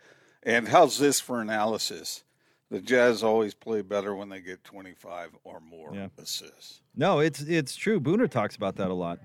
And 0.43 0.69
how's 0.69 0.99
this 0.99 1.21
for 1.21 1.41
analysis? 1.41 2.25
The 2.71 2.81
Jazz 2.81 3.23
always 3.23 3.53
play 3.53 3.83
better 3.83 4.15
when 4.15 4.31
they 4.31 4.41
get 4.41 4.65
25 4.65 5.37
or 5.45 5.61
more 5.61 5.95
yeah. 5.95 6.09
assists. 6.17 6.81
No, 6.97 7.19
it's 7.19 7.43
it's 7.43 7.77
true. 7.77 8.01
Booner 8.01 8.31
talks 8.31 8.57
about 8.57 8.77
that 8.77 8.91
a 8.91 8.95
lot. 8.95 9.19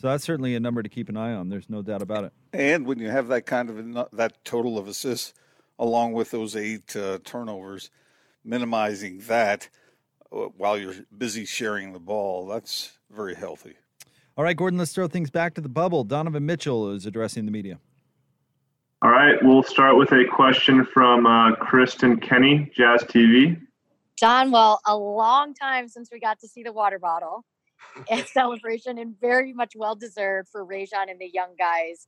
So 0.00 0.08
that's 0.08 0.24
certainly 0.24 0.54
a 0.54 0.60
number 0.60 0.82
to 0.82 0.88
keep 0.88 1.10
an 1.10 1.18
eye 1.18 1.34
on. 1.34 1.50
There's 1.50 1.68
no 1.68 1.82
doubt 1.82 2.00
about 2.00 2.24
it. 2.24 2.32
And 2.54 2.86
when 2.86 2.98
you 2.98 3.10
have 3.10 3.28
that 3.28 3.44
kind 3.44 3.68
of 3.68 4.08
that 4.12 4.42
total 4.46 4.78
of 4.78 4.88
assists, 4.88 5.34
along 5.78 6.14
with 6.14 6.30
those 6.30 6.56
eight 6.56 6.96
uh, 6.96 7.18
turnovers, 7.22 7.90
minimizing 8.42 9.18
that 9.28 9.68
uh, 10.32 10.46
while 10.56 10.78
you're 10.78 10.94
busy 11.18 11.44
sharing 11.44 11.92
the 11.92 11.98
ball, 11.98 12.46
that's 12.46 12.96
very 13.10 13.34
healthy. 13.34 13.74
All 14.38 14.44
right, 14.44 14.56
Gordon, 14.56 14.78
let's 14.78 14.94
throw 14.94 15.06
things 15.06 15.28
back 15.28 15.52
to 15.56 15.60
the 15.60 15.68
bubble. 15.68 16.02
Donovan 16.02 16.46
Mitchell 16.46 16.92
is 16.92 17.04
addressing 17.04 17.44
the 17.44 17.52
media. 17.52 17.78
All 19.02 19.10
right, 19.10 19.36
we'll 19.42 19.62
start 19.62 19.98
with 19.98 20.12
a 20.12 20.24
question 20.32 20.86
from 20.94 21.26
uh, 21.26 21.56
Kristen 21.56 22.18
Kenny, 22.18 22.72
Jazz 22.74 23.02
TV. 23.02 23.60
Don, 24.16 24.50
well, 24.50 24.80
a 24.86 24.96
long 24.96 25.52
time 25.52 25.88
since 25.88 26.08
we 26.10 26.20
got 26.20 26.40
to 26.40 26.48
see 26.48 26.62
the 26.62 26.72
water 26.72 26.98
bottle 26.98 27.34
and 27.34 27.44
celebration 28.26 28.98
and 28.98 29.14
very 29.20 29.52
much 29.52 29.72
well 29.76 29.94
deserved 29.94 30.48
for 30.48 30.64
Rayjon 30.64 31.10
and 31.10 31.20
the 31.20 31.30
young 31.32 31.54
guys. 31.58 32.06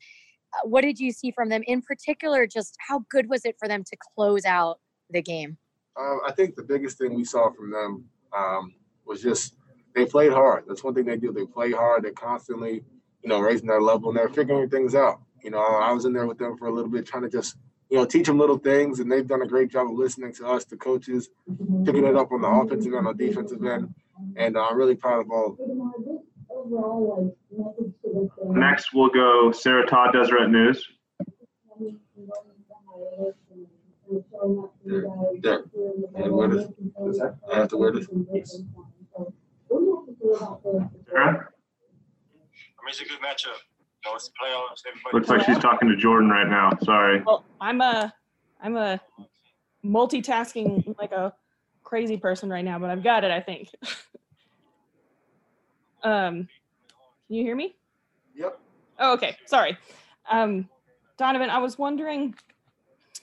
Uh, 0.55 0.69
what 0.69 0.83
did 0.83 0.99
you 0.99 1.13
see 1.13 1.31
from 1.31 1.49
them 1.49 1.63
in 1.67 1.83
particular? 1.83 2.47
Just 2.47 2.77
how 2.87 3.05
good 3.11 3.29
was 3.29 3.45
it 3.45 3.57
for 3.59 3.69
them 3.69 3.85
to 3.85 3.97
close 4.15 4.45
out 4.45 4.81
the 5.11 5.23
game? 5.23 5.57
Um, 5.99 6.21
I 6.27 6.33
think 6.33 6.57
the 6.57 6.63
biggest 6.63 6.99
thing 6.99 7.15
we 7.15 7.25
saw 7.25 7.51
from 7.53 7.71
them 7.71 8.05
um, 8.37 8.75
was 9.07 9.23
just 9.23 9.55
they 9.95 10.07
played 10.07 10.33
hard. 10.33 10.65
That's 10.67 10.83
one 10.83 10.95
thing 10.95 11.05
they 11.05 11.17
do. 11.17 11.33
They 11.33 11.45
play 11.45 11.73
hard. 11.73 12.05
They're 12.05 12.13
constantly, 12.13 12.83
you 13.23 13.29
know, 13.29 13.41
raising 13.41 13.67
their 13.67 13.83
level 13.83 14.09
and 14.09 14.19
they're 14.19 14.29
figuring 14.29 14.71
things 14.71 14.95
out. 14.95 15.21
You 15.43 15.51
know, 15.51 15.59
I 15.59 15.93
was 15.93 16.05
in 16.05 16.13
there 16.13 16.27
with 16.27 16.39
them 16.39 16.57
for 16.57 16.69
a 16.69 16.73
little 16.73 16.91
bit, 16.91 17.05
trying 17.05 17.25
to 17.25 17.29
just, 17.29 17.57
you 17.91 17.99
know, 17.99 18.07
teach 18.07 18.27
them 18.27 18.39
little 18.39 18.59
things, 18.59 19.01
and 19.01 19.11
they've 19.11 19.27
done 19.27 19.43
a 19.43 19.47
great 19.47 19.71
job 19.71 19.91
of 19.91 19.99
listening 19.99 20.33
to 20.35 20.47
us, 20.47 20.65
the 20.65 20.77
coaches, 20.77 21.29
picking 21.85 22.07
it 22.07 22.17
up 22.17 22.31
on 22.31 22.41
the 22.41 22.49
offensive 22.49 22.93
and 22.93 23.07
on 23.07 23.17
the 23.17 23.27
defensive 23.27 23.63
end 23.65 23.93
and 24.37 24.57
uh, 24.57 24.61
I'm 24.63 24.77
really 24.77 24.97
proud 24.97 25.21
of 25.21 25.31
all. 25.31 25.57
Next, 28.45 28.93
we'll 28.93 29.09
go 29.09 29.53
Sarah 29.53 29.87
Todd, 29.87 30.13
Deseret 30.13 30.51
News. 30.51 30.87
There, 34.85 35.05
there. 35.41 35.65
And 36.17 36.33
wear 36.33 36.49
this. 36.49 36.67
I 37.51 37.57
have 37.57 37.69
to 37.69 37.77
wear 37.77 37.93
this. 37.93 38.07
Yes. 38.33 38.61
Sarah? 41.09 41.49
I 42.83 42.85
mean, 42.85 42.89
it's 42.89 43.01
a 43.01 43.05
good 43.05 43.19
matchup. 43.21 43.59
You 44.05 44.11
know, 44.11 44.17
it's 44.17 44.29
the 44.29 44.33
playoffs. 44.43 44.83
Everybody 44.87 45.15
Looks 45.15 45.29
like 45.29 45.47
she's 45.47 45.59
talking 45.59 45.89
to 45.89 45.97
Jordan 45.97 46.29
right 46.29 46.49
now. 46.49 46.71
Sorry. 46.83 47.23
Well, 47.23 47.45
I'm 47.61 47.81
a, 47.81 48.13
I'm 48.61 48.77
a 48.77 49.01
multitasking 49.85 50.97
like 50.99 51.13
a 51.13 51.33
crazy 51.93 52.17
person 52.17 52.49
right 52.49 52.65
now, 52.65 52.79
but 52.79 52.89
I've 52.89 53.05
got 53.05 53.23
it, 53.23 53.31
I 53.31 53.41
think. 53.41 53.69
um, 56.03 56.49
can 57.27 57.37
you 57.37 57.43
hear 57.43 57.55
me? 57.55 57.75
Yep. 58.35 58.59
Oh, 58.99 59.13
okay. 59.13 59.37
Sorry. 59.45 59.77
Um, 60.31 60.71
Donovan, 61.19 61.51
I 61.51 61.59
was 61.59 61.77
wondering 61.77 62.35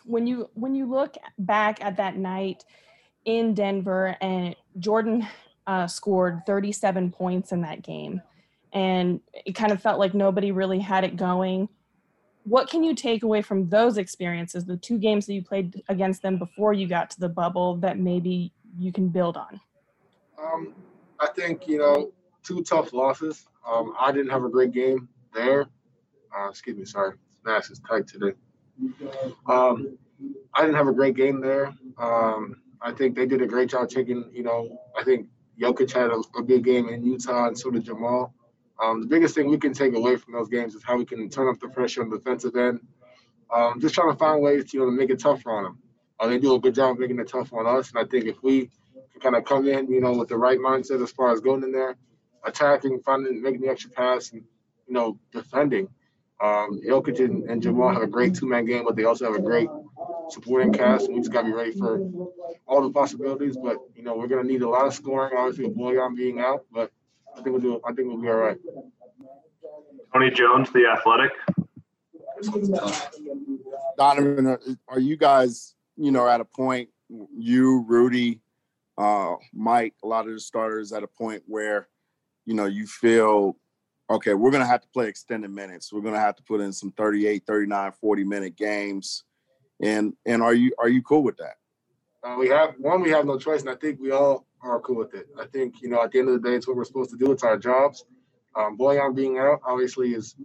when 0.05 0.27
you 0.27 0.51
when 0.53 0.75
you 0.75 0.85
look 0.85 1.15
back 1.39 1.83
at 1.83 1.97
that 1.97 2.15
night 2.15 2.63
in 3.25 3.55
Denver 3.55 4.15
and 4.21 4.55
Jordan 4.77 5.27
uh, 5.65 5.87
scored 5.87 6.43
37 6.45 7.11
points 7.11 7.51
in 7.51 7.61
that 7.61 7.81
game. 7.81 8.21
and 8.73 9.19
it 9.33 9.53
kind 9.55 9.71
of 9.71 9.81
felt 9.81 9.99
like 9.99 10.13
nobody 10.13 10.51
really 10.51 10.79
had 10.79 11.03
it 11.03 11.15
going. 11.15 11.69
What 12.43 12.69
can 12.69 12.83
you 12.83 12.95
take 12.95 13.23
away 13.23 13.41
from 13.41 13.69
those 13.69 13.97
experiences, 13.97 14.65
the 14.65 14.77
two 14.77 14.97
games 14.97 15.25
that 15.25 15.33
you 15.33 15.43
played 15.43 15.81
against 15.89 16.21
them 16.21 16.37
before 16.37 16.73
you 16.73 16.87
got 16.87 17.09
to 17.11 17.19
the 17.19 17.29
bubble, 17.29 17.75
that 17.77 17.99
maybe 17.99 18.53
you 18.77 18.91
can 18.91 19.09
build 19.09 19.37
on? 19.37 19.59
Um, 20.41 20.73
I 21.19 21.27
think 21.35 21.67
you 21.67 21.79
know 21.79 22.11
two 22.43 22.63
tough 22.63 22.93
losses. 22.93 23.45
Um, 23.67 23.93
I 23.99 24.11
didn't 24.11 24.31
have 24.31 24.43
a 24.43 24.49
great 24.49 24.71
game 24.71 25.09
there. 25.33 25.67
Uh, 26.35 26.49
excuse 26.49 26.77
me, 26.77 26.85
sorry, 26.85 27.15
Smash 27.41 27.69
is 27.69 27.79
tight 27.79 28.07
today. 28.07 28.33
Um, 29.47 29.97
I 30.53 30.61
didn't 30.61 30.75
have 30.75 30.87
a 30.87 30.93
great 30.93 31.15
game 31.15 31.41
there. 31.41 31.73
Um, 31.97 32.61
I 32.81 32.91
think 32.91 33.15
they 33.15 33.25
did 33.25 33.41
a 33.41 33.47
great 33.47 33.69
job 33.69 33.89
taking. 33.89 34.29
You 34.31 34.43
know, 34.43 34.79
I 34.97 35.03
think 35.03 35.27
Jokic 35.59 35.91
had 35.91 36.11
a, 36.11 36.21
a 36.37 36.43
good 36.43 36.63
game 36.63 36.89
in 36.89 37.03
Utah, 37.03 37.47
and 37.47 37.57
so 37.57 37.69
did 37.71 37.85
Jamal. 37.85 38.33
Um, 38.81 39.01
the 39.01 39.07
biggest 39.07 39.35
thing 39.35 39.49
we 39.49 39.57
can 39.57 39.73
take 39.73 39.93
away 39.95 40.15
from 40.15 40.33
those 40.33 40.47
games 40.47 40.73
is 40.73 40.83
how 40.83 40.97
we 40.97 41.05
can 41.05 41.29
turn 41.29 41.49
up 41.49 41.59
the 41.59 41.67
pressure 41.67 42.01
on 42.01 42.09
the 42.09 42.17
defensive 42.17 42.55
end. 42.55 42.79
Um, 43.53 43.79
just 43.81 43.95
trying 43.95 44.11
to 44.11 44.17
find 44.17 44.41
ways, 44.41 44.71
to 44.71 44.77
you 44.77 44.79
know, 44.79 44.85
to 44.89 44.95
make 44.95 45.09
it 45.09 45.19
tougher 45.19 45.51
on 45.51 45.63
them. 45.63 45.79
Uh, 46.19 46.27
they 46.27 46.37
do 46.37 46.55
a 46.55 46.59
good 46.59 46.75
job 46.75 46.97
making 46.97 47.19
it 47.19 47.29
tough 47.29 47.53
on 47.53 47.65
us, 47.65 47.89
and 47.89 47.99
I 47.99 48.05
think 48.09 48.25
if 48.25 48.43
we 48.43 48.69
can 49.11 49.21
kind 49.21 49.35
of 49.35 49.45
come 49.45 49.67
in, 49.67 49.89
you 49.91 50.01
know, 50.01 50.13
with 50.13 50.27
the 50.27 50.37
right 50.37 50.59
mindset 50.59 51.01
as 51.01 51.11
far 51.11 51.31
as 51.31 51.39
going 51.39 51.63
in 51.63 51.71
there, 51.71 51.95
attacking, 52.45 52.99
finding, 53.01 53.41
making 53.41 53.61
the 53.61 53.69
extra 53.69 53.91
pass, 53.91 54.31
and 54.31 54.43
you 54.87 54.93
know, 54.93 55.19
defending. 55.31 55.87
Um, 56.41 56.79
Jokic 56.85 57.19
and, 57.19 57.49
and 57.49 57.61
Jamal 57.61 57.93
have 57.93 58.01
a 58.01 58.07
great 58.07 58.33
two-man 58.33 58.65
game, 58.65 58.85
but 58.85 58.95
they 58.95 59.03
also 59.03 59.25
have 59.25 59.35
a 59.35 59.41
great 59.41 59.69
supporting 60.29 60.71
cast, 60.71 61.05
and 61.05 61.15
we 61.15 61.21
just 61.21 61.31
got 61.31 61.41
to 61.41 61.47
be 61.47 61.53
ready 61.53 61.71
for 61.71 61.99
all 62.65 62.81
the 62.81 62.91
possibilities. 62.91 63.57
But 63.57 63.77
you 63.95 64.03
know, 64.03 64.15
we're 64.15 64.27
going 64.27 64.45
to 64.45 64.51
need 64.51 64.61
a 64.61 64.69
lot 64.69 64.85
of 64.85 64.93
scoring, 64.93 65.33
obviously 65.37 65.65
with 65.65 65.77
Bojan 65.77 66.15
being 66.15 66.39
out. 66.39 66.65
But 66.71 66.91
I 67.35 67.41
think 67.41 67.53
we'll 67.53 67.61
do. 67.61 67.81
I 67.85 67.93
think 67.93 68.07
we'll 68.07 68.21
be 68.21 68.29
all 68.29 68.35
right. 68.35 68.57
Tony 70.13 70.31
Jones, 70.31 70.71
the 70.71 70.85
Athletic. 70.87 71.31
Donovan, 73.97 74.47
are, 74.47 74.61
are 74.87 74.99
you 74.99 75.17
guys, 75.17 75.75
you 75.99 76.11
know, 76.11 76.27
at 76.27 76.39
a 76.39 76.45
point, 76.45 76.89
you, 77.37 77.83
Rudy, 77.87 78.39
uh, 78.97 79.35
Mike, 79.53 79.93
a 80.03 80.07
lot 80.07 80.27
of 80.27 80.33
the 80.33 80.39
starters 80.39 80.93
at 80.93 81.03
a 81.03 81.07
point 81.07 81.43
where, 81.45 81.89
you 82.45 82.53
know, 82.53 82.65
you 82.65 82.87
feel, 82.87 83.57
okay, 84.09 84.33
we're 84.33 84.51
going 84.51 84.63
to 84.63 84.67
have 84.67 84.81
to 84.81 84.87
play 84.93 85.07
extended 85.07 85.51
minutes. 85.51 85.91
We're 85.91 86.01
going 86.01 86.13
to 86.13 86.19
have 86.19 86.37
to 86.37 86.43
put 86.43 86.61
in 86.61 86.71
some 86.71 86.91
38, 86.91 87.43
39, 87.45 87.91
40 87.99 88.23
minute 88.23 88.55
games. 88.55 89.23
And 89.81 90.13
and 90.25 90.41
are 90.41 90.53
you 90.53 90.73
are 90.77 90.89
you 90.89 91.01
cool 91.01 91.23
with 91.23 91.37
that? 91.37 91.55
Uh, 92.21 92.35
we 92.37 92.49
have 92.49 92.73
one. 92.79 93.01
We 93.01 93.11
have 93.11 93.25
no 93.25 93.37
choice, 93.39 93.61
and 93.61 93.69
I 93.69 93.75
think 93.75 93.97
we 94.01 94.11
all 94.11 94.45
are 94.61 94.81
cool 94.81 94.97
with 94.97 95.13
it. 95.13 95.27
I 95.39 95.45
think 95.45 95.81
you 95.81 95.87
know 95.87 96.03
at 96.03 96.11
the 96.11 96.19
end 96.19 96.27
of 96.27 96.41
the 96.41 96.49
day, 96.49 96.55
it's 96.55 96.67
what 96.67 96.75
we're 96.75 96.83
supposed 96.83 97.11
to 97.11 97.17
do. 97.17 97.31
It's 97.31 97.43
our 97.43 97.57
jobs. 97.57 98.03
Um, 98.57 98.77
Bojan 98.77 99.15
being 99.15 99.37
out 99.37 99.61
obviously 99.65 100.13
is 100.13 100.35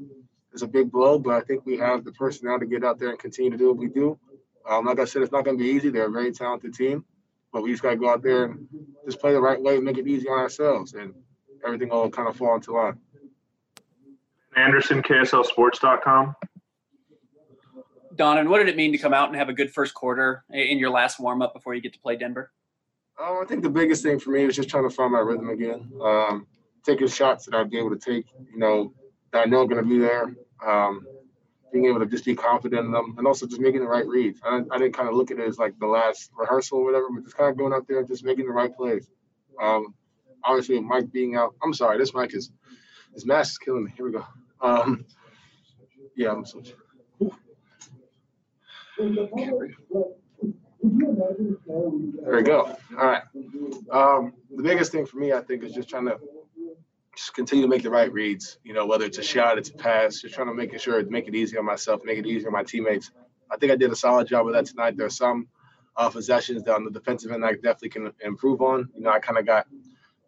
is 0.52 0.62
a 0.62 0.68
big 0.68 0.92
blow, 0.92 1.18
but 1.18 1.34
I 1.34 1.40
think 1.40 1.66
we 1.66 1.76
have 1.78 2.04
the 2.04 2.12
personnel 2.12 2.60
to 2.60 2.66
get 2.66 2.84
out 2.84 3.00
there 3.00 3.10
and 3.10 3.18
continue 3.18 3.50
to 3.50 3.58
do 3.58 3.68
what 3.68 3.76
we 3.76 3.88
do. 3.88 4.16
Um, 4.68 4.86
like 4.86 4.98
I 4.98 5.04
said, 5.04 5.22
it's 5.22 5.32
not 5.32 5.44
going 5.44 5.58
to 5.58 5.62
be 5.62 5.70
easy. 5.70 5.90
They're 5.90 6.06
a 6.06 6.10
very 6.10 6.32
talented 6.32 6.74
team, 6.74 7.04
but 7.52 7.62
we 7.62 7.70
just 7.70 7.82
got 7.82 7.90
to 7.90 7.96
go 7.96 8.08
out 8.08 8.22
there 8.22 8.44
and 8.44 8.66
just 9.04 9.20
play 9.20 9.32
the 9.32 9.40
right 9.40 9.60
way 9.60 9.76
and 9.76 9.84
make 9.84 9.98
it 9.98 10.06
easy 10.06 10.28
on 10.28 10.38
ourselves, 10.38 10.94
and 10.94 11.14
everything 11.64 11.88
will 11.88 12.10
kind 12.10 12.28
of 12.28 12.36
fall 12.36 12.54
into 12.54 12.72
line. 12.72 12.98
Anderson, 14.56 15.02
KSLSports.com. 15.02 16.34
Donovan, 18.16 18.48
what 18.48 18.58
did 18.58 18.68
it 18.68 18.76
mean 18.76 18.92
to 18.92 18.98
come 18.98 19.12
out 19.12 19.28
and 19.28 19.36
have 19.36 19.48
a 19.48 19.52
good 19.52 19.72
first 19.72 19.94
quarter 19.94 20.44
in 20.50 20.78
your 20.78 20.90
last 20.90 21.18
warm 21.18 21.42
up 21.42 21.52
before 21.52 21.74
you 21.74 21.80
get 21.80 21.92
to 21.92 21.98
play 21.98 22.16
Denver? 22.16 22.52
Um, 23.20 23.40
I 23.42 23.44
think 23.46 23.62
the 23.62 23.70
biggest 23.70 24.02
thing 24.02 24.18
for 24.18 24.30
me 24.30 24.44
was 24.46 24.56
just 24.56 24.68
trying 24.68 24.88
to 24.88 24.94
find 24.94 25.12
my 25.12 25.18
rhythm 25.18 25.48
again. 25.50 25.90
Um, 26.02 26.46
taking 26.84 27.08
shots 27.08 27.46
that 27.46 27.54
I'd 27.54 27.70
be 27.70 27.78
able 27.78 27.90
to 27.90 27.98
take, 27.98 28.26
you 28.52 28.58
know, 28.58 28.92
that 29.32 29.40
I 29.40 29.44
know 29.46 29.62
are 29.62 29.66
going 29.66 29.82
to 29.82 29.88
be 29.88 29.98
there. 29.98 30.34
Um, 30.64 31.06
being 31.74 31.86
able 31.86 31.98
to 31.98 32.06
just 32.06 32.24
be 32.24 32.36
confident 32.36 32.86
in 32.86 32.92
them, 32.92 33.16
and 33.18 33.26
also 33.26 33.48
just 33.48 33.60
making 33.60 33.80
the 33.80 33.86
right 33.86 34.06
reads. 34.06 34.40
I, 34.44 34.62
I 34.70 34.78
didn't 34.78 34.94
kind 34.94 35.08
of 35.08 35.16
look 35.16 35.32
at 35.32 35.40
it 35.40 35.48
as 35.48 35.58
like 35.58 35.76
the 35.80 35.88
last 35.88 36.30
rehearsal 36.38 36.78
or 36.78 36.84
whatever, 36.84 37.08
but 37.12 37.24
just 37.24 37.36
kind 37.36 37.50
of 37.50 37.58
going 37.58 37.72
out 37.72 37.88
there 37.88 37.98
and 37.98 38.06
just 38.06 38.24
making 38.24 38.46
the 38.46 38.52
right 38.52 38.72
plays. 38.74 39.08
Um, 39.60 39.92
obviously, 40.44 40.80
Mike 40.80 41.10
being 41.10 41.34
out. 41.34 41.56
I'm 41.64 41.74
sorry, 41.74 41.98
this 41.98 42.14
mic 42.14 42.32
is 42.32 42.52
his 43.12 43.26
mask 43.26 43.54
is 43.54 43.58
killing 43.58 43.84
me. 43.84 43.92
Here 43.96 44.06
we 44.06 44.12
go. 44.12 44.24
Um, 44.60 45.04
yeah, 46.16 46.30
I'm 46.30 46.46
switching. 46.46 46.76
There 48.96 49.08
we 52.36 52.42
go. 52.42 52.76
All 52.96 53.04
right. 53.04 53.22
Um, 53.90 54.32
the 54.54 54.62
biggest 54.62 54.92
thing 54.92 55.06
for 55.06 55.16
me, 55.16 55.32
I 55.32 55.40
think, 55.40 55.64
is 55.64 55.72
just 55.72 55.88
trying 55.88 56.06
to 56.06 56.20
just 57.16 57.34
continue 57.34 57.64
to 57.64 57.68
make 57.68 57.82
the 57.82 57.90
right 57.90 58.12
reads. 58.12 58.58
You 58.64 58.74
know, 58.74 58.86
whether 58.86 59.04
it's 59.04 59.18
a 59.18 59.22
shot, 59.22 59.58
it's 59.58 59.70
a 59.70 59.74
pass, 59.74 60.20
just 60.20 60.34
trying 60.34 60.48
to 60.48 60.54
make 60.54 60.78
sure 60.78 61.02
make 61.06 61.28
it 61.28 61.34
easy 61.34 61.56
on 61.56 61.64
myself, 61.64 62.02
make 62.04 62.18
it 62.18 62.26
easy 62.26 62.46
on 62.46 62.52
my 62.52 62.62
teammates. 62.64 63.10
I 63.50 63.56
think 63.56 63.72
I 63.72 63.76
did 63.76 63.92
a 63.92 63.96
solid 63.96 64.28
job 64.28 64.46
with 64.46 64.54
that 64.54 64.66
tonight. 64.66 64.96
There 64.96 65.06
are 65.06 65.10
some 65.10 65.48
uh, 65.96 66.10
possessions 66.10 66.64
that 66.64 66.74
on 66.74 66.84
the 66.84 66.90
defensive 66.90 67.30
end 67.30 67.44
I 67.44 67.52
definitely 67.52 67.90
can 67.90 68.12
improve 68.20 68.60
on. 68.60 68.88
You 68.94 69.02
know, 69.02 69.10
I 69.10 69.20
kind 69.20 69.38
of 69.38 69.46
got 69.46 69.66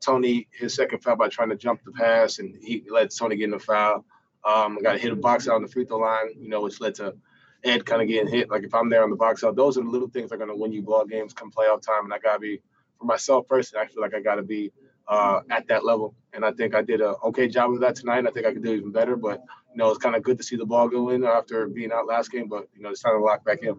Tony 0.00 0.46
his 0.52 0.74
second 0.74 1.02
foul 1.02 1.16
by 1.16 1.28
trying 1.28 1.50
to 1.50 1.56
jump 1.56 1.82
the 1.84 1.92
pass, 1.92 2.38
and 2.38 2.54
he 2.62 2.84
let 2.90 3.10
Tony 3.14 3.36
get 3.36 3.44
in 3.44 3.50
the 3.50 3.58
foul. 3.58 4.04
Um, 4.44 4.78
I 4.78 4.82
got 4.82 5.00
hit 5.00 5.12
a 5.12 5.16
box 5.16 5.48
out 5.48 5.56
on 5.56 5.62
the 5.62 5.68
free 5.68 5.84
throw 5.84 5.98
line, 5.98 6.28
you 6.38 6.48
know, 6.48 6.60
which 6.60 6.80
led 6.80 6.94
to 6.96 7.16
Ed 7.64 7.84
kind 7.84 8.00
of 8.00 8.06
getting 8.06 8.32
hit. 8.32 8.48
Like 8.48 8.62
if 8.62 8.74
I'm 8.74 8.88
there 8.88 9.02
on 9.02 9.10
the 9.10 9.16
box 9.16 9.42
out, 9.42 9.56
those 9.56 9.76
are 9.76 9.82
the 9.82 9.90
little 9.90 10.08
things 10.08 10.30
that 10.30 10.36
are 10.36 10.38
going 10.38 10.50
to 10.50 10.56
win 10.56 10.72
you 10.72 10.82
ball 10.82 11.04
games 11.04 11.32
come 11.32 11.50
playoff 11.50 11.82
time. 11.82 12.04
And 12.04 12.14
I 12.14 12.18
got 12.18 12.34
to 12.34 12.38
be, 12.38 12.60
for 12.98 13.06
myself 13.06 13.48
personally, 13.48 13.84
I 13.84 13.88
feel 13.88 14.02
like 14.02 14.14
I 14.14 14.20
got 14.20 14.36
to 14.36 14.42
be 14.42 14.70
uh, 15.08 15.40
at 15.50 15.66
that 15.68 15.84
level. 15.84 16.14
And 16.32 16.44
I 16.44 16.52
think 16.52 16.74
I 16.74 16.82
did 16.82 17.00
a 17.00 17.16
okay 17.24 17.48
job 17.48 17.72
of 17.72 17.80
that 17.80 17.96
tonight. 17.96 18.26
I 18.26 18.30
think 18.30 18.46
I 18.46 18.52
could 18.52 18.62
do 18.62 18.74
even 18.74 18.92
better. 18.92 19.16
But 19.16 19.42
you 19.70 19.76
know, 19.76 19.90
it's 19.90 19.98
kind 19.98 20.16
of 20.16 20.22
good 20.22 20.38
to 20.38 20.44
see 20.44 20.56
the 20.56 20.66
ball 20.66 20.88
go 20.88 21.10
in 21.10 21.24
after 21.24 21.66
being 21.68 21.92
out 21.92 22.06
last 22.06 22.30
game. 22.30 22.48
But 22.48 22.68
you 22.74 22.82
know, 22.82 22.90
it's 22.90 23.02
time 23.02 23.14
to 23.14 23.20
lock 23.24 23.44
back 23.44 23.62
in. 23.62 23.76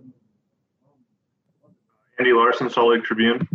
Andy 2.19 2.33
Larsen, 2.33 2.69
Salt 2.69 2.91
Lake 2.91 3.03
Tribune. 3.03 3.47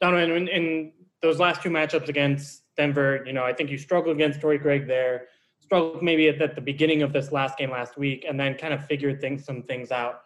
Donovan, 0.00 0.30
in, 0.30 0.48
in 0.48 0.92
those 1.22 1.38
last 1.38 1.62
two 1.62 1.70
matchups 1.70 2.08
against 2.08 2.62
Denver, 2.76 3.22
you 3.26 3.32
know, 3.32 3.44
I 3.44 3.52
think 3.52 3.70
you 3.70 3.78
struggled 3.78 4.16
against 4.16 4.40
Torrey 4.40 4.58
Craig 4.58 4.88
there 4.88 5.26
struggled 5.70 6.02
maybe 6.02 6.28
at, 6.28 6.42
at 6.42 6.56
the 6.56 6.60
beginning 6.60 7.02
of 7.02 7.12
this 7.12 7.30
last 7.30 7.56
game 7.56 7.70
last 7.70 7.96
week 7.96 8.24
and 8.28 8.40
then 8.40 8.56
kind 8.56 8.74
of 8.74 8.84
figured 8.86 9.20
things 9.20 9.44
some 9.44 9.62
things 9.62 9.92
out 9.92 10.22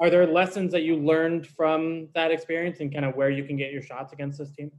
are 0.00 0.08
there 0.08 0.26
lessons 0.26 0.72
that 0.72 0.82
you 0.82 0.96
learned 0.96 1.46
from 1.46 2.08
that 2.14 2.30
experience 2.30 2.80
and 2.80 2.90
kind 2.92 3.04
of 3.04 3.14
where 3.14 3.28
you 3.28 3.44
can 3.44 3.56
get 3.56 3.70
your 3.70 3.82
shots 3.82 4.14
against 4.14 4.38
this 4.38 4.50
team 4.52 4.70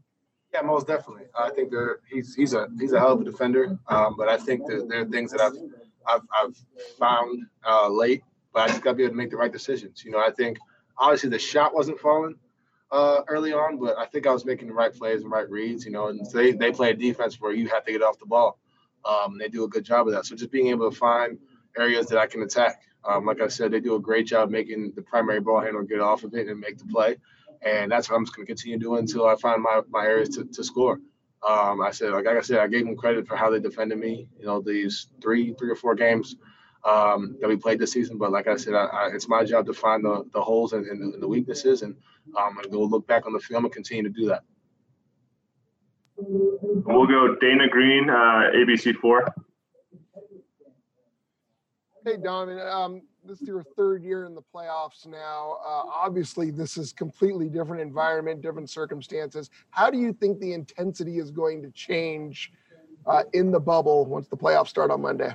yeah 0.54 0.62
most 0.62 0.88
definitely 0.88 1.24
i 1.38 1.50
think 1.50 1.72
there 1.72 2.00
he's 2.10 2.36
he's 2.36 2.54
a 2.54 2.68
he's 2.80 2.94
a 2.94 3.00
hell 3.00 3.14
of 3.14 3.22
a 3.22 3.24
defender 3.24 3.78
um, 3.88 4.16
but 4.18 4.28
i 4.28 4.38
think 4.38 4.66
that 4.66 4.88
there 4.90 5.02
are 5.02 5.06
things 5.06 5.32
that 5.32 5.42
i've 5.42 5.54
i've, 6.08 6.22
I've 6.34 6.58
found 6.98 7.46
uh, 7.68 7.90
late 7.90 8.24
but 8.54 8.62
i 8.64 8.68
just 8.68 8.82
got 8.82 8.92
to 8.92 8.96
be 8.96 9.04
able 9.04 9.14
to 9.14 9.18
make 9.18 9.32
the 9.32 9.38
right 9.38 9.52
decisions 9.52 10.04
you 10.04 10.12
know 10.12 10.20
i 10.20 10.32
think 10.32 10.58
obviously 10.98 11.30
the 11.30 11.40
shot 11.40 11.74
wasn't 11.74 12.00
falling 12.00 12.36
uh, 12.92 13.22
early 13.28 13.54
on 13.54 13.80
but 13.80 13.98
i 13.98 14.06
think 14.06 14.26
i 14.26 14.32
was 14.32 14.46
making 14.46 14.68
the 14.68 14.74
right 14.74 14.94
plays 14.94 15.22
and 15.22 15.32
right 15.32 15.50
reads 15.50 15.86
you 15.86 15.92
know 15.92 16.08
and 16.08 16.26
they, 16.34 16.52
they 16.54 16.72
play 16.72 16.90
a 16.90 16.94
defense 16.96 17.40
where 17.40 17.54
you 17.54 17.68
have 17.68 17.86
to 17.86 17.92
get 17.92 18.02
off 18.02 18.18
the 18.18 18.26
ball 18.26 18.58
um, 19.06 19.38
they 19.38 19.48
do 19.48 19.64
a 19.64 19.68
good 19.68 19.84
job 19.84 20.08
of 20.08 20.14
that. 20.14 20.26
So 20.26 20.36
just 20.36 20.52
being 20.52 20.68
able 20.68 20.90
to 20.90 20.96
find 20.96 21.38
areas 21.78 22.08
that 22.08 22.20
I 22.20 22.28
can 22.28 22.42
attack. 22.42 22.82
Um, 23.06 23.26
like 23.26 23.42
I 23.42 23.48
said, 23.48 23.72
they 23.72 23.80
do 23.80 23.96
a 23.96 24.00
great 24.00 24.28
job 24.28 24.50
making 24.50 24.94
the 24.96 25.02
primary 25.02 25.40
ball 25.40 25.62
handler 25.62 25.84
get 25.84 26.02
off 26.02 26.24
of 26.24 26.34
it 26.34 26.48
and 26.48 26.60
make 26.60 26.78
the 26.78 26.86
play. 26.86 27.18
And 27.62 27.92
that's 27.92 28.10
what 28.10 28.16
I'm 28.16 28.26
just 28.26 28.36
going 28.36 28.46
to 28.46 28.50
continue 28.50 28.80
doing 28.80 29.00
until 29.00 29.28
I 29.28 29.36
find 29.36 29.62
my, 29.62 29.82
my 29.90 30.06
areas 30.06 30.30
to, 30.30 30.46
to 30.46 30.64
score. 30.64 31.00
Um, 31.48 31.82
I 31.82 31.92
said, 31.92 32.12
like, 32.12 32.26
like 32.26 32.38
I 32.38 32.42
said, 32.42 32.60
I 32.60 32.68
gave 32.68 32.86
them 32.86 32.96
credit 32.96 33.28
for 33.28 33.36
how 33.36 33.50
they 33.50 33.60
defended 33.60 33.98
me. 33.98 34.28
You 34.40 34.46
know, 34.46 34.62
these 34.62 35.08
three, 35.22 35.54
three 35.54 35.70
or 35.70 35.76
four 35.76 35.96
games 35.96 36.36
um, 36.84 37.38
that 37.40 37.48
we 37.48 37.56
played 37.56 37.80
this 37.80 37.92
season. 37.92 38.18
But 38.18 38.32
like 38.32 38.48
I 38.48 38.56
said, 38.58 38.74
I, 38.74 38.86
I, 38.86 39.10
it's 39.14 39.28
my 39.28 39.44
job 39.44 39.66
to 39.68 39.74
find 39.74 40.04
the, 40.04 40.26
the 40.34 40.42
holes 40.42 40.74
and, 40.74 40.86
and, 40.86 41.02
the, 41.02 41.14
and 41.14 41.24
the 41.24 41.28
weaknesses, 41.28 41.82
and 41.82 41.96
um, 42.38 42.44
I'm 42.48 42.54
going 42.54 42.64
to 42.66 42.70
go 42.70 42.84
look 42.84 43.08
back 43.08 43.26
on 43.26 43.34
the 43.34 43.40
film 43.40 43.66
and 43.66 43.74
continue 43.74 44.04
to 44.04 44.10
do 44.10 44.28
that. 44.28 44.44
We'll 46.18 47.08
go 47.08 47.36
Dana 47.40 47.70
Green, 47.70 48.10
uh, 48.10 48.52
ABC4. 48.54 49.32
Hey, 52.06 52.18
Don. 52.18 52.60
Um, 52.60 53.02
this 53.30 53.42
is 53.42 53.48
your 53.48 53.64
third 53.78 54.04
year 54.04 54.26
in 54.26 54.34
the 54.34 54.42
playoffs 54.42 55.06
now. 55.06 55.58
Uh, 55.64 55.84
obviously, 55.94 56.50
this 56.50 56.78
is 56.78 56.92
completely 56.92 57.48
different 57.48 57.80
environment, 57.80 58.42
different 58.42 58.70
circumstances. 58.70 59.52
How 59.70 59.92
do 59.92 60.00
you 60.00 60.12
think 60.12 60.40
the 60.40 60.54
intensity 60.54 61.20
is 61.20 61.30
going 61.30 61.62
to 61.62 61.70
change 61.72 62.52
uh, 63.06 63.24
in 63.34 63.52
the 63.52 63.60
bubble 63.60 64.06
once 64.06 64.28
the 64.28 64.38
playoffs 64.38 64.70
start 64.70 64.90
on 64.90 65.02
Monday? 65.02 65.32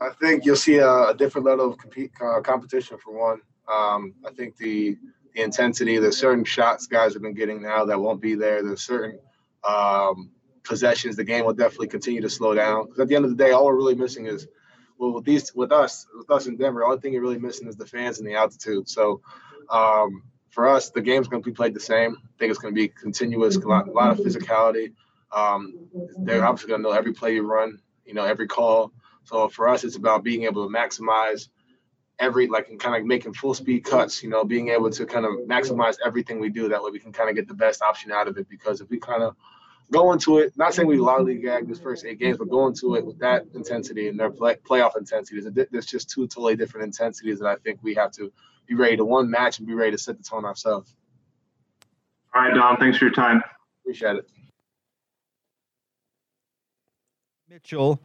I 0.00 0.10
think 0.20 0.44
you'll 0.44 0.56
see 0.56 0.78
a, 0.78 1.08
a 1.08 1.14
different 1.16 1.46
level 1.46 1.70
of 1.70 1.78
compete, 1.78 2.10
uh, 2.20 2.40
competition 2.40 2.98
for 2.98 3.16
one. 3.16 3.40
Um, 3.72 4.14
I 4.26 4.32
think 4.32 4.56
the 4.56 4.98
the 5.34 5.42
intensity, 5.42 5.98
there's 5.98 6.16
certain 6.16 6.44
shots 6.44 6.86
guys 6.86 7.12
have 7.12 7.22
been 7.22 7.34
getting 7.34 7.62
now 7.62 7.84
that 7.84 8.00
won't 8.00 8.20
be 8.20 8.34
there. 8.34 8.62
There's 8.62 8.82
certain 8.82 9.18
um, 9.62 10.30
possessions, 10.64 11.16
the 11.16 11.24
game 11.24 11.44
will 11.44 11.52
definitely 11.52 11.88
continue 11.88 12.20
to 12.22 12.30
slow 12.30 12.54
down. 12.54 12.86
Because 12.86 13.00
at 13.00 13.08
the 13.08 13.14
end 13.14 13.24
of 13.24 13.30
the 13.30 13.36
day, 13.36 13.52
all 13.52 13.66
we're 13.66 13.76
really 13.76 13.94
missing 13.94 14.26
is, 14.26 14.48
well, 14.98 15.12
with 15.12 15.24
these, 15.24 15.54
with 15.54 15.72
us, 15.72 16.06
with 16.16 16.30
us 16.30 16.46
in 16.46 16.56
Denver, 16.56 16.84
the 16.90 17.00
thing 17.00 17.12
you're 17.12 17.22
really 17.22 17.38
missing 17.38 17.68
is 17.68 17.76
the 17.76 17.86
fans 17.86 18.18
and 18.18 18.28
the 18.28 18.34
altitude. 18.34 18.88
So, 18.88 19.22
um, 19.70 20.24
for 20.50 20.66
us, 20.66 20.90
the 20.90 21.00
game's 21.00 21.28
going 21.28 21.42
to 21.42 21.48
be 21.48 21.54
played 21.54 21.74
the 21.74 21.80
same. 21.80 22.16
I 22.16 22.38
think 22.38 22.50
it's 22.50 22.58
going 22.58 22.74
to 22.74 22.80
be 22.80 22.88
continuous, 22.88 23.56
a 23.56 23.68
lot, 23.68 23.88
a 23.88 23.92
lot 23.92 24.10
of 24.10 24.18
physicality, 24.18 24.92
Um, 25.30 25.88
they're 26.18 26.44
obviously 26.44 26.68
going 26.68 26.82
to 26.82 26.88
know 26.88 26.94
every 26.94 27.12
play 27.12 27.34
you 27.34 27.42
run, 27.42 27.80
you 28.04 28.14
know, 28.14 28.24
every 28.24 28.46
call. 28.46 28.92
So 29.24 29.48
for 29.48 29.68
us, 29.68 29.84
it's 29.84 29.96
about 29.96 30.24
being 30.24 30.44
able 30.44 30.66
to 30.66 30.74
maximize 30.74 31.48
every, 32.18 32.48
like, 32.48 32.68
and 32.68 32.80
kind 32.80 32.96
of 32.96 33.06
making 33.06 33.34
full 33.34 33.54
speed 33.54 33.84
cuts, 33.84 34.22
you 34.22 34.30
know, 34.30 34.44
being 34.44 34.68
able 34.70 34.90
to 34.90 35.06
kind 35.06 35.26
of 35.26 35.32
maximize 35.46 35.96
everything 36.04 36.40
we 36.40 36.48
do. 36.48 36.68
That 36.68 36.82
way 36.82 36.90
we 36.90 36.98
can 36.98 37.12
kind 37.12 37.28
of 37.28 37.36
get 37.36 37.46
the 37.46 37.54
best 37.54 37.82
option 37.82 38.10
out 38.10 38.26
of 38.26 38.38
it. 38.38 38.48
Because 38.48 38.80
if 38.80 38.88
we 38.88 38.98
kind 38.98 39.22
of 39.22 39.36
go 39.90 40.16
to 40.16 40.38
it, 40.38 40.52
not 40.56 40.74
saying 40.74 40.88
we 40.88 40.98
lollygag 40.98 41.68
this 41.68 41.78
first 41.78 42.04
eight 42.04 42.18
games, 42.18 42.38
but 42.38 42.50
going 42.50 42.74
to 42.74 42.96
it 42.96 43.06
with 43.06 43.18
that 43.20 43.44
intensity 43.54 44.08
and 44.08 44.18
their 44.18 44.30
play, 44.30 44.56
playoff 44.56 44.96
intensities, 44.96 45.46
there's 45.70 45.86
just 45.86 46.10
two 46.10 46.26
totally 46.26 46.56
different 46.56 46.84
intensities 46.84 47.38
that 47.38 47.46
I 47.46 47.56
think 47.56 47.80
we 47.82 47.94
have 47.94 48.12
to 48.12 48.32
be 48.66 48.74
ready 48.74 48.96
to 48.96 49.04
one 49.04 49.30
match 49.30 49.58
and 49.58 49.66
be 49.66 49.74
ready 49.74 49.92
to 49.92 49.98
set 49.98 50.18
the 50.18 50.24
tone 50.24 50.44
ourselves. 50.44 50.94
All 52.34 52.42
right, 52.42 52.54
Dom. 52.54 52.76
Thanks 52.76 52.98
for 52.98 53.06
your 53.06 53.14
time. 53.14 53.42
Appreciate 53.82 54.16
it. 54.16 54.28
Mitchell. 57.48 58.00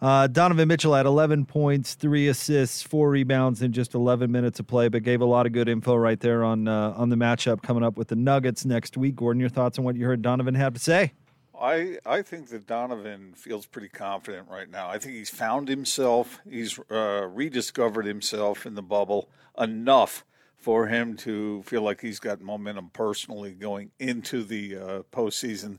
Uh, 0.00 0.26
Donovan 0.26 0.68
Mitchell 0.68 0.94
had 0.94 1.06
11 1.06 1.46
points, 1.46 1.94
three 1.94 2.28
assists, 2.28 2.82
four 2.82 3.10
rebounds 3.10 3.62
in 3.62 3.72
just 3.72 3.94
11 3.94 4.30
minutes 4.30 4.60
of 4.60 4.66
play, 4.66 4.88
but 4.88 5.02
gave 5.02 5.20
a 5.20 5.24
lot 5.24 5.46
of 5.46 5.52
good 5.52 5.68
info 5.68 5.94
right 5.94 6.18
there 6.20 6.44
on 6.44 6.68
uh, 6.68 6.94
on 6.96 7.08
the 7.08 7.16
matchup 7.16 7.62
coming 7.62 7.82
up 7.82 7.96
with 7.96 8.08
the 8.08 8.16
Nuggets 8.16 8.64
next 8.64 8.96
week. 8.96 9.16
Gordon, 9.16 9.40
your 9.40 9.48
thoughts 9.48 9.78
on 9.78 9.84
what 9.84 9.96
you 9.96 10.04
heard 10.04 10.22
Donovan 10.22 10.54
have 10.54 10.74
to 10.74 10.80
say? 10.80 11.12
I 11.60 11.98
I 12.06 12.22
think 12.22 12.48
that 12.48 12.66
Donovan 12.66 13.34
feels 13.34 13.66
pretty 13.66 13.88
confident 13.88 14.48
right 14.48 14.70
now. 14.70 14.88
I 14.88 14.98
think 14.98 15.14
he's 15.14 15.30
found 15.30 15.68
himself. 15.68 16.40
He's 16.48 16.78
uh, 16.90 17.28
rediscovered 17.30 18.06
himself 18.06 18.66
in 18.66 18.74
the 18.74 18.82
bubble 18.82 19.28
enough 19.58 20.24
for 20.56 20.86
him 20.86 21.16
to 21.16 21.62
feel 21.62 21.82
like 21.82 22.00
he's 22.00 22.20
got 22.20 22.40
momentum 22.40 22.90
personally 22.92 23.52
going 23.52 23.90
into 23.98 24.42
the 24.42 24.76
uh, 24.76 25.02
postseason. 25.12 25.78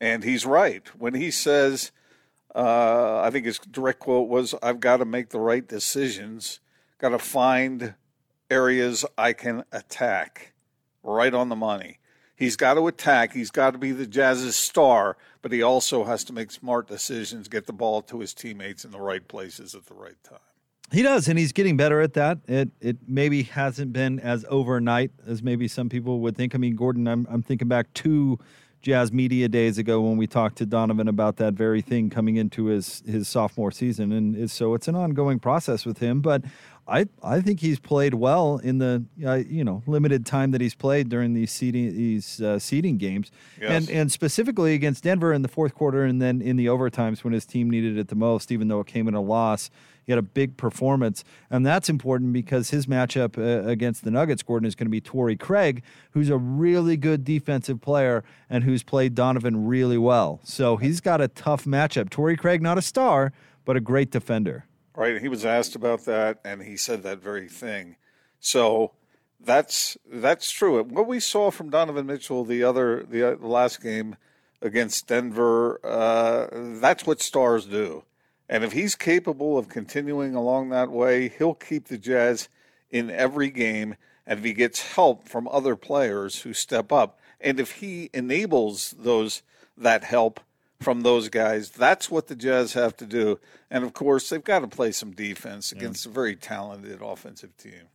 And 0.00 0.24
he's 0.24 0.44
right 0.44 0.86
when 0.98 1.14
he 1.14 1.30
says 1.30 1.92
uh, 2.56 3.20
I 3.22 3.30
think 3.30 3.44
his 3.44 3.58
direct 3.58 3.98
quote 3.98 4.28
was, 4.28 4.54
I've 4.62 4.80
got 4.80 4.96
to 4.96 5.04
make 5.04 5.28
the 5.28 5.38
right 5.38 5.66
decisions, 5.66 6.60
got 6.98 7.10
to 7.10 7.18
find 7.18 7.94
areas 8.50 9.04
I 9.18 9.34
can 9.34 9.64
attack. 9.70 10.54
Right 11.02 11.34
on 11.34 11.50
the 11.50 11.56
money. 11.56 11.98
He's 12.36 12.56
got 12.56 12.74
to 12.74 12.86
attack. 12.86 13.32
He's 13.32 13.50
got 13.50 13.70
to 13.72 13.78
be 13.78 13.92
the 13.92 14.06
Jazz's 14.06 14.56
star, 14.56 15.16
but 15.40 15.52
he 15.52 15.62
also 15.62 16.04
has 16.04 16.22
to 16.24 16.34
make 16.34 16.50
smart 16.50 16.86
decisions, 16.86 17.48
get 17.48 17.66
the 17.66 17.72
ball 17.72 18.02
to 18.02 18.20
his 18.20 18.34
teammates 18.34 18.84
in 18.84 18.90
the 18.90 19.00
right 19.00 19.26
places 19.26 19.74
at 19.74 19.86
the 19.86 19.94
right 19.94 20.22
time. 20.22 20.38
He 20.92 21.02
does, 21.02 21.26
and 21.26 21.38
he's 21.38 21.52
getting 21.52 21.76
better 21.76 22.00
at 22.00 22.12
that. 22.14 22.38
It 22.46 22.70
it 22.80 22.98
maybe 23.08 23.42
hasn't 23.42 23.92
been 23.92 24.20
as 24.20 24.44
overnight 24.48 25.10
as 25.26 25.42
maybe 25.42 25.66
some 25.66 25.88
people 25.88 26.20
would 26.20 26.36
think. 26.36 26.54
I 26.54 26.58
mean, 26.58 26.76
Gordon, 26.76 27.08
I'm 27.08 27.26
I'm 27.28 27.42
thinking 27.42 27.66
back 27.66 27.92
to 27.94 28.38
Jazz 28.82 29.12
Media 29.12 29.48
days 29.48 29.78
ago 29.78 30.00
when 30.00 30.16
we 30.16 30.28
talked 30.28 30.58
to 30.58 30.66
Donovan 30.66 31.08
about 31.08 31.38
that 31.38 31.54
very 31.54 31.82
thing 31.82 32.08
coming 32.08 32.36
into 32.36 32.66
his 32.66 33.02
his 33.04 33.26
sophomore 33.26 33.72
season, 33.72 34.12
and 34.12 34.48
so 34.48 34.74
it's 34.74 34.86
an 34.86 34.94
ongoing 34.94 35.40
process 35.40 35.84
with 35.84 35.98
him. 35.98 36.20
But 36.20 36.44
I 36.88 37.06
I 37.22 37.40
think 37.40 37.60
he's 37.60 37.78
played 37.80 38.14
well 38.14 38.58
in 38.58 38.78
the 38.78 39.04
uh, 39.24 39.34
you 39.48 39.64
know 39.64 39.82
limited 39.86 40.24
time 40.24 40.52
that 40.52 40.60
he's 40.60 40.74
played 40.74 41.08
during 41.08 41.34
these 41.34 41.50
seeding 41.50 41.96
these 41.96 42.40
uh, 42.40 42.58
seeding 42.58 42.96
games, 42.98 43.30
Yes. 43.60 43.70
and 43.70 43.90
and 43.90 44.12
specifically 44.12 44.74
against 44.74 45.02
Denver 45.04 45.32
in 45.32 45.42
the 45.42 45.48
fourth 45.48 45.74
quarter, 45.74 46.04
and 46.04 46.22
then 46.22 46.40
in 46.40 46.56
the 46.56 46.66
overtimes 46.66 47.24
when 47.24 47.32
his 47.32 47.44
team 47.44 47.68
needed 47.70 47.98
it 47.98 48.08
the 48.08 48.14
most, 48.14 48.52
even 48.52 48.68
though 48.68 48.80
it 48.80 48.86
came 48.86 49.08
in 49.08 49.14
a 49.14 49.20
loss. 49.20 49.70
He 50.04 50.12
had 50.12 50.20
a 50.20 50.22
big 50.22 50.56
performance, 50.56 51.24
and 51.50 51.66
that's 51.66 51.88
important 51.88 52.32
because 52.32 52.70
his 52.70 52.86
matchup 52.86 53.36
uh, 53.36 53.68
against 53.68 54.04
the 54.04 54.12
Nuggets, 54.12 54.40
Gordon, 54.44 54.64
is 54.68 54.76
going 54.76 54.86
to 54.86 54.90
be 54.90 55.00
Torrey 55.00 55.34
Craig, 55.34 55.82
who's 56.12 56.30
a 56.30 56.36
really 56.38 56.96
good 56.96 57.24
defensive 57.24 57.80
player 57.80 58.22
and 58.48 58.62
who's 58.62 58.84
played 58.84 59.16
Donovan 59.16 59.66
really 59.66 59.98
well. 59.98 60.38
So 60.44 60.76
he's 60.76 61.00
got 61.00 61.20
a 61.20 61.26
tough 61.26 61.64
matchup. 61.64 62.08
Torrey 62.08 62.36
Craig, 62.36 62.62
not 62.62 62.78
a 62.78 62.82
star, 62.82 63.32
but 63.64 63.76
a 63.76 63.80
great 63.80 64.12
defender. 64.12 64.66
Right. 64.96 65.20
He 65.20 65.28
was 65.28 65.44
asked 65.44 65.76
about 65.76 66.06
that, 66.06 66.38
and 66.42 66.62
he 66.62 66.78
said 66.78 67.02
that 67.02 67.22
very 67.22 67.48
thing. 67.48 67.96
So 68.40 68.92
that's 69.38 69.98
that's 70.10 70.50
true. 70.50 70.82
What 70.82 71.06
we 71.06 71.20
saw 71.20 71.50
from 71.50 71.68
Donovan 71.68 72.06
Mitchell 72.06 72.44
the 72.44 72.64
other 72.64 73.04
the, 73.08 73.22
uh, 73.22 73.34
the 73.36 73.46
last 73.46 73.82
game 73.82 74.16
against 74.62 75.06
Denver, 75.06 75.78
uh, 75.84 76.48
that's 76.80 77.06
what 77.06 77.20
stars 77.20 77.66
do. 77.66 78.04
And 78.48 78.64
if 78.64 78.72
he's 78.72 78.94
capable 78.94 79.58
of 79.58 79.68
continuing 79.68 80.34
along 80.34 80.70
that 80.70 80.90
way, 80.90 81.28
he'll 81.28 81.54
keep 81.54 81.88
the 81.88 81.98
Jazz 81.98 82.48
in 82.90 83.10
every 83.10 83.50
game. 83.50 83.96
And 84.26 84.38
if 84.38 84.44
he 84.46 84.54
gets 84.54 84.94
help 84.94 85.28
from 85.28 85.46
other 85.48 85.76
players 85.76 86.40
who 86.40 86.54
step 86.54 86.90
up, 86.90 87.20
and 87.38 87.60
if 87.60 87.72
he 87.72 88.08
enables 88.14 88.94
those 88.98 89.42
that 89.76 90.04
help 90.04 90.40
from 90.80 91.02
those 91.02 91.28
guys, 91.28 91.70
that's 91.70 92.10
what 92.10 92.26
the 92.26 92.36
Jazz 92.36 92.74
have 92.74 92.96
to 92.98 93.06
do. 93.06 93.38
And 93.70 93.84
of 93.84 93.92
course, 93.92 94.28
they've 94.28 94.42
got 94.42 94.60
to 94.60 94.68
play 94.68 94.92
some 94.92 95.12
defense 95.12 95.72
against 95.72 96.06
a 96.06 96.08
very 96.08 96.36
talented 96.36 97.00
offensive 97.02 97.56
team. 97.56 97.88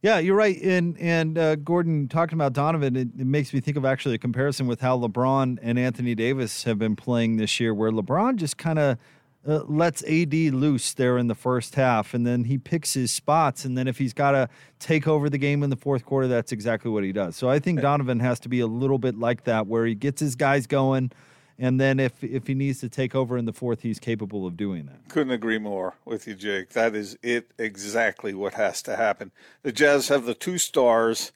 Yeah, 0.00 0.18
you're 0.18 0.36
right. 0.36 0.56
And 0.62 0.96
and 0.98 1.36
uh, 1.36 1.56
Gordon 1.56 2.06
talking 2.06 2.38
about 2.38 2.52
Donovan, 2.52 2.94
it, 2.94 3.08
it 3.18 3.26
makes 3.26 3.52
me 3.52 3.60
think 3.60 3.76
of 3.76 3.84
actually 3.84 4.14
a 4.14 4.18
comparison 4.18 4.68
with 4.68 4.80
how 4.80 4.96
LeBron 4.96 5.58
and 5.60 5.78
Anthony 5.78 6.14
Davis 6.14 6.62
have 6.64 6.78
been 6.78 6.94
playing 6.94 7.36
this 7.36 7.58
year, 7.58 7.74
where 7.74 7.90
LeBron 7.90 8.36
just 8.36 8.56
kind 8.56 8.78
of 8.78 8.98
uh, 9.46 9.64
lets 9.66 10.04
AD 10.04 10.34
loose 10.34 10.94
there 10.94 11.18
in 11.18 11.26
the 11.26 11.34
first 11.34 11.74
half, 11.74 12.14
and 12.14 12.24
then 12.24 12.44
he 12.44 12.58
picks 12.58 12.94
his 12.94 13.10
spots. 13.10 13.64
And 13.64 13.76
then 13.76 13.88
if 13.88 13.98
he's 13.98 14.12
got 14.12 14.32
to 14.32 14.48
take 14.78 15.08
over 15.08 15.28
the 15.28 15.38
game 15.38 15.64
in 15.64 15.70
the 15.70 15.76
fourth 15.76 16.04
quarter, 16.04 16.28
that's 16.28 16.52
exactly 16.52 16.92
what 16.92 17.02
he 17.02 17.10
does. 17.10 17.34
So 17.34 17.48
I 17.48 17.58
think 17.58 17.80
Donovan 17.80 18.20
has 18.20 18.38
to 18.40 18.48
be 18.48 18.60
a 18.60 18.68
little 18.68 18.98
bit 18.98 19.18
like 19.18 19.44
that, 19.44 19.66
where 19.66 19.84
he 19.84 19.96
gets 19.96 20.20
his 20.20 20.36
guys 20.36 20.68
going, 20.68 21.10
and 21.58 21.80
then 21.80 21.98
if 21.98 22.22
if 22.22 22.46
he 22.46 22.54
needs 22.54 22.80
to 22.80 22.88
take 22.88 23.14
over 23.14 23.36
in 23.36 23.44
the 23.44 23.52
fourth, 23.52 23.82
he's 23.82 23.98
capable 23.98 24.46
of 24.46 24.56
doing 24.56 24.86
that. 24.86 25.08
Couldn't 25.08 25.32
agree 25.32 25.58
more 25.58 25.94
with 26.04 26.28
you, 26.28 26.34
Jake. 26.34 26.70
That 26.70 26.94
is 26.94 27.18
it 27.22 27.50
exactly 27.58 28.32
what 28.32 28.54
has 28.54 28.80
to 28.82 28.96
happen. 28.96 29.32
The 29.62 29.72
Jazz 29.72 30.08
have 30.08 30.24
the 30.24 30.34
two 30.34 30.58
stars, 30.58 31.32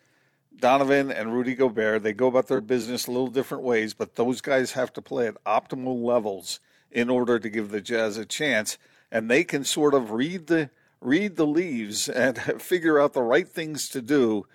Donovan 0.57 1.11
and 1.11 1.33
Rudy 1.33 1.55
Gobert. 1.55 2.05
They 2.05 2.13
go 2.13 2.29
about 2.29 2.47
their 2.47 2.61
business 2.61 3.07
a 3.07 3.11
little 3.11 3.29
different 3.29 3.65
ways, 3.65 3.95
but 3.95 4.15
those 4.15 4.41
guys 4.41 4.73
have 4.73 4.93
to 4.93 5.03
play 5.03 5.27
at 5.27 5.43
optimal 5.45 6.03
levels 6.03 6.61
in 6.91 7.11
order 7.11 7.39
to 7.39 7.51
give 7.51 7.71
the 7.71 7.81
Jazz 7.81 8.17
a 8.17 8.25
chance. 8.25 8.79
And 9.11 9.29
they 9.29 9.43
can 9.43 9.65
sort 9.65 9.93
of 9.93 10.13
read 10.13 10.47
the 10.47 10.71
read 11.01 11.35
the 11.35 11.47
leaves 11.47 12.09
and 12.09 12.39
figure 12.63 13.01
out 13.01 13.13
the 13.13 13.23
right 13.23 13.49
things 13.49 13.89
to 13.89 14.01
do 14.01 14.47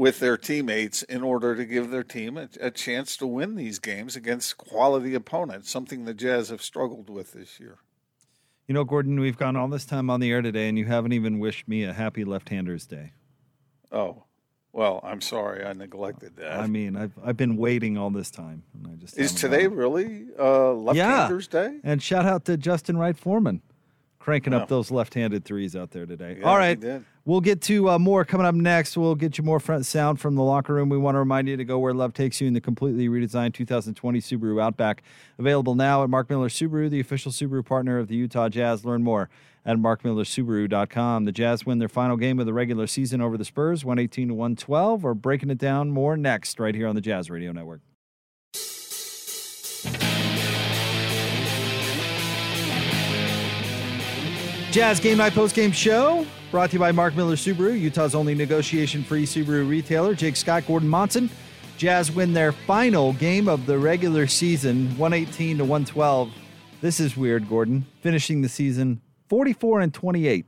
with 0.00 0.18
their 0.18 0.38
teammates 0.38 1.02
in 1.02 1.22
order 1.22 1.54
to 1.54 1.62
give 1.66 1.90
their 1.90 2.02
team 2.02 2.38
a, 2.38 2.48
a 2.58 2.70
chance 2.70 3.18
to 3.18 3.26
win 3.26 3.54
these 3.54 3.78
games 3.78 4.16
against 4.16 4.56
quality 4.56 5.12
opponents, 5.14 5.70
something 5.70 6.06
the 6.06 6.14
Jazz 6.14 6.48
have 6.48 6.62
struggled 6.62 7.10
with 7.10 7.32
this 7.34 7.60
year. 7.60 7.76
You 8.66 8.72
know, 8.72 8.82
Gordon, 8.82 9.20
we've 9.20 9.36
gone 9.36 9.56
all 9.56 9.68
this 9.68 9.84
time 9.84 10.08
on 10.08 10.20
the 10.20 10.30
air 10.32 10.40
today, 10.40 10.70
and 10.70 10.78
you 10.78 10.86
haven't 10.86 11.12
even 11.12 11.38
wished 11.38 11.68
me 11.68 11.84
a 11.84 11.92
happy 11.92 12.24
left-handers 12.24 12.86
day. 12.86 13.12
Oh, 13.92 14.24
well, 14.72 15.00
I'm 15.02 15.20
sorry, 15.20 15.66
I 15.66 15.74
neglected 15.74 16.34
that. 16.36 16.58
I 16.58 16.66
mean, 16.66 16.96
I've 16.96 17.12
I've 17.22 17.36
been 17.36 17.58
waiting 17.58 17.98
all 17.98 18.08
this 18.08 18.30
time, 18.30 18.62
and 18.72 18.86
I 18.90 18.96
just 18.96 19.18
Is 19.18 19.34
today 19.34 19.66
really 19.66 20.28
uh, 20.38 20.72
left-handers 20.72 21.46
day? 21.48 21.78
And 21.84 22.02
shout 22.02 22.24
out 22.24 22.46
to 22.46 22.56
Justin 22.56 22.96
Wright 22.96 23.18
Foreman, 23.18 23.60
cranking 24.18 24.54
Yeah. 24.54 24.60
up 24.60 24.68
those 24.68 24.90
left-handed 24.90 25.44
threes 25.44 25.76
out 25.76 25.90
there 25.90 26.06
today. 26.06 26.38
Yeah, 26.40 26.46
All 26.48 26.56
did. 26.80 27.04
We'll 27.30 27.40
get 27.40 27.60
to 27.62 27.88
uh, 27.88 27.96
more 27.96 28.24
coming 28.24 28.44
up 28.44 28.56
next. 28.56 28.96
We'll 28.96 29.14
get 29.14 29.38
you 29.38 29.44
more 29.44 29.60
front 29.60 29.86
sound 29.86 30.18
from 30.20 30.34
the 30.34 30.42
locker 30.42 30.74
room. 30.74 30.88
We 30.88 30.98
want 30.98 31.14
to 31.14 31.20
remind 31.20 31.46
you 31.46 31.56
to 31.56 31.64
go 31.64 31.78
where 31.78 31.94
love 31.94 32.12
takes 32.12 32.40
you 32.40 32.48
in 32.48 32.54
the 32.54 32.60
completely 32.60 33.08
redesigned 33.08 33.54
2020 33.54 34.20
Subaru 34.20 34.60
Outback, 34.60 35.04
available 35.38 35.76
now 35.76 36.02
at 36.02 36.10
Mark 36.10 36.28
Miller 36.28 36.48
Subaru, 36.48 36.90
the 36.90 36.98
official 36.98 37.30
Subaru 37.30 37.64
partner 37.64 38.00
of 38.00 38.08
the 38.08 38.16
Utah 38.16 38.48
Jazz. 38.48 38.84
Learn 38.84 39.04
more 39.04 39.30
at 39.64 39.76
markmillersubaru.com. 39.76 41.24
The 41.24 41.30
Jazz 41.30 41.64
win 41.64 41.78
their 41.78 41.88
final 41.88 42.16
game 42.16 42.40
of 42.40 42.46
the 42.46 42.52
regular 42.52 42.88
season 42.88 43.20
over 43.20 43.38
the 43.38 43.44
Spurs, 43.44 43.84
118 43.84 44.28
to 44.28 44.34
112. 44.34 45.04
We're 45.04 45.14
breaking 45.14 45.50
it 45.50 45.58
down 45.58 45.90
more 45.90 46.16
next, 46.16 46.58
right 46.58 46.74
here 46.74 46.88
on 46.88 46.96
the 46.96 47.00
Jazz 47.00 47.30
Radio 47.30 47.52
Network. 47.52 47.80
Jazz 54.72 54.98
Game 54.98 55.18
Night 55.18 55.32
Post 55.32 55.54
Game 55.54 55.72
Show 55.72 56.26
brought 56.50 56.70
to 56.70 56.74
you 56.74 56.80
by 56.80 56.90
Mark 56.90 57.14
Miller 57.14 57.36
Subaru, 57.36 57.78
Utah's 57.78 58.14
only 58.14 58.34
negotiation 58.34 59.04
free 59.04 59.24
Subaru 59.24 59.68
retailer. 59.68 60.14
Jake 60.14 60.36
Scott, 60.36 60.66
Gordon 60.66 60.88
Monson. 60.88 61.30
Jazz 61.76 62.10
win 62.10 62.34
their 62.34 62.52
final 62.52 63.12
game 63.14 63.48
of 63.48 63.66
the 63.66 63.78
regular 63.78 64.26
season, 64.26 64.88
118 64.98 65.58
to 65.58 65.64
112. 65.64 66.32
This 66.80 67.00
is 67.00 67.16
weird, 67.16 67.48
Gordon. 67.48 67.86
Finishing 68.00 68.42
the 68.42 68.48
season 68.48 69.00
44 69.28 69.80
and 69.80 69.94
28. 69.94 70.44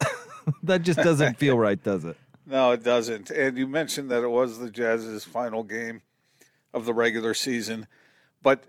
that 0.62 0.82
just 0.82 0.98
doesn't 0.98 1.38
feel 1.38 1.58
right, 1.58 1.82
does 1.82 2.04
it? 2.04 2.16
No, 2.50 2.72
it 2.72 2.82
doesn't. 2.82 3.28
And 3.28 3.58
you 3.58 3.66
mentioned 3.66 4.10
that 4.10 4.22
it 4.22 4.30
was 4.30 4.58
the 4.58 4.70
Jazz's 4.70 5.22
final 5.22 5.62
game 5.62 6.00
of 6.72 6.86
the 6.86 6.94
regular 6.94 7.34
season, 7.34 7.86
but 8.40 8.64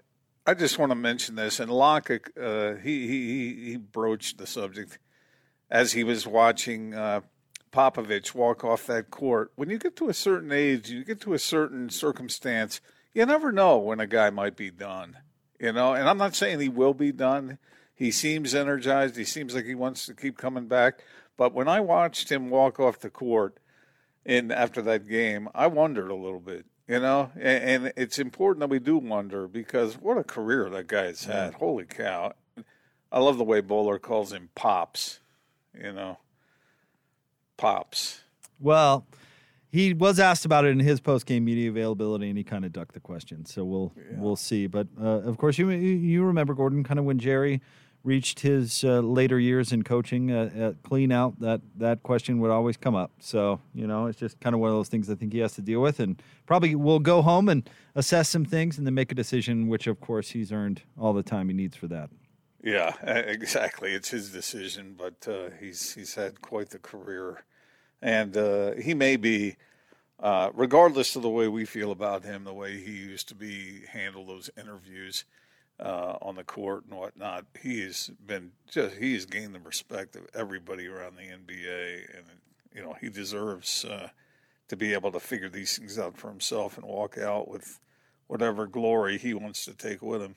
I 0.46 0.54
just 0.54 0.78
want 0.78 0.92
to 0.92 0.96
mention 0.96 1.36
this. 1.36 1.62
And 1.62 1.72
Locke, 1.72 2.12
uh, 2.38 2.74
he, 2.74 3.08
he 3.08 3.28
he 3.28 3.70
he 3.70 3.78
broached 3.78 4.38
the 4.38 4.46
subject 4.46 5.00
as 5.70 5.94
he 5.94 6.04
was 6.04 6.26
watching 6.26 6.94
uh, 6.94 7.22
Popovich 7.72 8.34
walk 8.34 8.64
off 8.64 8.88
that 8.88 9.12
court. 9.12 9.52
When 9.56 9.70
you 9.70 9.78
get 9.78 9.96
to 9.98 10.10
a 10.10 10.14
certain 10.14 10.52
age, 10.52 10.90
you 10.90 11.04
get 11.04 11.22
to 11.22 11.34
a 11.34 11.40
certain 11.40 11.90
circumstance, 11.90 12.82
you 13.14 13.26
never 13.26 13.52
know 13.52 13.78
when 13.78 14.00
a 14.00 14.08
guy 14.08 14.30
might 14.30 14.56
be 14.56 14.72
done. 14.72 15.18
You 15.60 15.74
know, 15.74 15.94
and 15.94 16.08
I'm 16.08 16.18
not 16.18 16.36
saying 16.36 16.60
he 16.60 16.70
will 16.70 16.94
be 16.94 17.12
done. 17.12 17.58
He 17.94 18.12
seems 18.12 18.56
energized. 18.56 19.18
He 19.18 19.26
seems 19.26 19.54
like 19.54 19.66
he 19.66 19.76
wants 19.76 20.06
to 20.06 20.14
keep 20.14 20.38
coming 20.38 20.68
back. 20.68 21.00
But 21.36 21.54
when 21.54 21.68
I 21.68 21.82
watched 21.82 22.32
him 22.32 22.50
walk 22.50 22.80
off 22.80 23.00
the 23.00 23.10
court 23.10 23.58
in 24.26 24.52
after 24.52 24.82
that 24.84 25.08
game, 25.08 25.50
I 25.54 25.68
wondered 25.68 26.10
a 26.10 26.16
little 26.16 26.40
bit. 26.40 26.66
You 26.88 27.00
know, 27.00 27.32
and, 27.36 27.86
and 27.86 27.94
it's 27.96 28.18
important 28.18 28.62
that 28.62 28.70
we 28.70 28.80
do 28.80 28.98
wonder 28.98 29.48
because 29.48 29.96
what 29.96 30.18
a 30.18 30.24
career 30.24 30.70
that 30.72 30.88
guy's 30.88 31.26
had. 31.26 31.54
Holy 31.56 31.86
cow! 31.86 32.34
I 33.12 33.20
love 33.20 33.38
the 33.38 33.44
way 33.44 33.62
Bowler 33.62 34.00
calls 34.00 34.34
him 34.34 34.50
pops. 34.56 35.20
You 35.74 35.94
know, 35.94 36.18
pops. 37.58 38.22
Well, 38.60 39.06
he 39.72 39.94
was 39.94 40.20
asked 40.20 40.46
about 40.46 40.66
it 40.66 40.70
in 40.70 40.80
his 40.80 41.00
post 41.00 41.26
game 41.26 41.46
media 41.46 41.70
availability, 41.70 42.30
and 42.30 42.38
he 42.38 42.44
kind 42.44 42.66
of 42.66 42.74
ducked 42.74 42.94
the 42.94 43.00
question. 43.00 43.46
So 43.46 43.64
we'll 43.64 43.94
we'll 44.18 44.36
see. 44.36 44.68
But 44.68 44.88
uh, 45.00 45.22
of 45.22 45.38
course, 45.38 45.58
you 45.58 45.70
you 45.70 46.24
remember 46.24 46.54
Gordon 46.54 46.84
kind 46.84 47.00
of 47.00 47.06
when 47.06 47.20
Jerry 47.20 47.62
reached 48.04 48.40
his 48.40 48.84
uh, 48.84 49.02
later 49.02 49.40
years 49.40 49.72
in 49.72 49.84
coaching 49.84 50.32
uh, 50.32 50.50
at 50.56 50.84
clean 50.84 51.12
out 51.12 51.40
that 51.40 51.62
that 51.76 52.02
question 52.02 52.40
would 52.40 52.50
always 52.50 52.78
come 52.78 52.96
up 52.96 53.12
so 53.20 53.60
you 53.74 53.86
know 53.86 54.06
it's 54.06 54.18
just 54.18 54.40
kind 54.40 54.54
of 54.54 54.62
one 54.62 54.70
of 54.70 54.76
those 54.76 54.88
things 54.88 55.10
i 55.10 55.16
think 55.16 55.34
he 55.34 55.40
has 55.40 55.54
to 55.54 55.62
deal 55.62 55.82
with 55.82 56.00
and 56.00 56.22
probably 56.46 56.76
will 56.76 57.00
go 57.00 57.22
home 57.22 57.50
and 57.50 57.70
assess 57.96 58.30
some 58.30 58.46
things 58.46 58.78
and 58.78 58.88
then 58.88 58.94
make 58.94 59.12
a 59.12 59.16
decision 59.16 59.68
which 59.68 59.86
of 59.86 60.00
course 60.00 60.30
he's 60.30 60.52
earned 60.52 60.82
all 60.98 61.12
the 61.12 61.24
time 61.24 61.50
he 61.50 61.54
needs 61.54 61.76
for 61.76 61.88
that 61.88 62.10
Yeah, 62.62 62.94
exactly. 63.06 63.94
It's 63.94 64.10
his 64.10 64.32
decision, 64.32 64.96
but 64.98 65.28
uh, 65.28 65.50
he's 65.60 65.94
he's 65.94 66.16
had 66.16 66.42
quite 66.42 66.70
the 66.70 66.80
career, 66.80 67.44
and 68.02 68.36
uh, 68.36 68.74
he 68.74 68.94
may 68.94 69.16
be, 69.16 69.56
uh, 70.20 70.50
regardless 70.54 71.16
of 71.16 71.22
the 71.22 71.30
way 71.30 71.48
we 71.48 71.64
feel 71.66 71.92
about 71.92 72.26
him, 72.26 72.44
the 72.44 72.54
way 72.54 72.78
he 72.78 72.92
used 72.92 73.30
to 73.30 73.36
be 73.36 73.84
handle 73.92 74.26
those 74.26 74.50
interviews 74.58 75.24
uh, 75.80 76.18
on 76.22 76.36
the 76.36 76.44
court 76.44 76.84
and 76.90 76.98
whatnot. 77.00 77.46
He 77.62 77.82
has 77.84 78.12
been 78.26 78.52
just 78.70 78.96
he 78.98 79.14
has 79.14 79.26
gained 79.26 79.56
the 79.56 79.60
respect 79.62 80.18
of 80.18 80.28
everybody 80.34 80.88
around 80.88 81.16
the 81.16 81.24
NBA, 81.24 82.18
and 82.18 82.26
you 82.76 82.82
know 82.84 82.96
he 83.00 83.10
deserves 83.10 83.86
uh, 83.86 84.10
to 84.68 84.76
be 84.76 84.94
able 84.94 85.14
to 85.14 85.20
figure 85.22 85.50
these 85.50 85.78
things 85.78 85.98
out 85.98 86.18
for 86.18 86.28
himself 86.30 86.78
and 86.78 86.86
walk 86.86 87.18
out 87.18 87.48
with 87.48 87.80
whatever 88.28 88.68
glory 88.68 89.18
he 89.18 89.34
wants 89.34 89.64
to 89.66 89.74
take 89.74 90.02
with 90.02 90.22
him. 90.22 90.36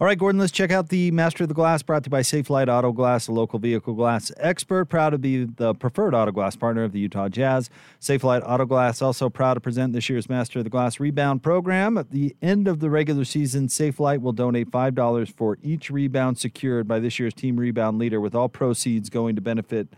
All 0.00 0.06
right, 0.06 0.16
Gordon, 0.16 0.38
let's 0.38 0.50
check 0.50 0.70
out 0.70 0.88
the 0.88 1.10
Master 1.10 1.44
of 1.44 1.48
the 1.48 1.54
Glass 1.54 1.82
brought 1.82 2.04
to 2.04 2.08
you 2.08 2.10
by 2.10 2.22
Safelite 2.22 2.74
Auto 2.74 2.90
Glass, 2.90 3.28
a 3.28 3.32
local 3.32 3.58
vehicle 3.58 3.92
glass 3.92 4.32
expert. 4.38 4.86
Proud 4.86 5.10
to 5.10 5.18
be 5.18 5.44
the 5.44 5.74
preferred 5.74 6.14
auto 6.14 6.32
glass 6.32 6.56
partner 6.56 6.84
of 6.84 6.92
the 6.92 7.00
Utah 7.00 7.28
Jazz. 7.28 7.68
Safelite 8.00 8.42
Auto 8.46 8.64
Glass 8.64 9.02
also 9.02 9.28
proud 9.28 9.54
to 9.54 9.60
present 9.60 9.92
this 9.92 10.08
year's 10.08 10.26
Master 10.26 10.60
of 10.60 10.64
the 10.64 10.70
Glass 10.70 11.00
rebound 11.00 11.42
program. 11.42 11.98
At 11.98 12.12
the 12.12 12.34
end 12.40 12.66
of 12.66 12.80
the 12.80 12.88
regular 12.88 13.26
season, 13.26 13.68
Safelite 13.68 14.22
will 14.22 14.32
donate 14.32 14.70
$5 14.70 15.34
for 15.34 15.58
each 15.62 15.90
rebound 15.90 16.38
secured 16.38 16.88
by 16.88 16.98
this 16.98 17.18
year's 17.18 17.34
team 17.34 17.60
rebound 17.60 17.98
leader, 17.98 18.22
with 18.22 18.34
all 18.34 18.48
proceeds 18.48 19.10
going 19.10 19.36
to 19.36 19.42
benefit 19.42 19.88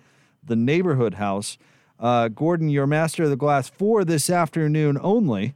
the 0.42 0.56
neighborhood 0.56 1.14
house. 1.14 1.58
Uh, 2.00 2.26
Gordon, 2.26 2.68
your 2.70 2.88
Master 2.88 3.22
of 3.22 3.30
the 3.30 3.36
Glass 3.36 3.70
for 3.70 4.04
this 4.04 4.28
afternoon 4.28 4.98
only 5.00 5.54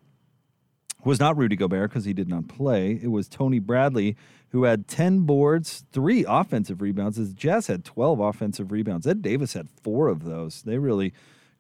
was 1.07 1.21
not 1.21 1.37
Rudy 1.37 1.57
Gobert 1.57 1.91
because 1.91 2.05
he 2.05 2.13
did 2.13 2.29
not 2.29 2.49
play. 2.49 2.99
It 3.01 3.13
was 3.13 3.29
Tony 3.29 3.61
Bradley 3.61 4.17
who 4.51 4.65
had 4.65 4.89
10 4.89 5.21
boards, 5.21 5.85
three 5.93 6.25
offensive 6.27 6.81
rebounds. 6.81 7.19
As 7.19 7.35
Jazz 7.35 7.67
had 7.67 7.85
12 7.85 8.21
offensive 8.21 8.73
rebounds. 8.73 9.07
Ed 9.07 9.23
Davis 9.23 9.53
had 9.53 9.69
four 9.83 10.09
of 10.09 10.25
those. 10.25 10.63
They 10.63 10.79
really 10.79 11.13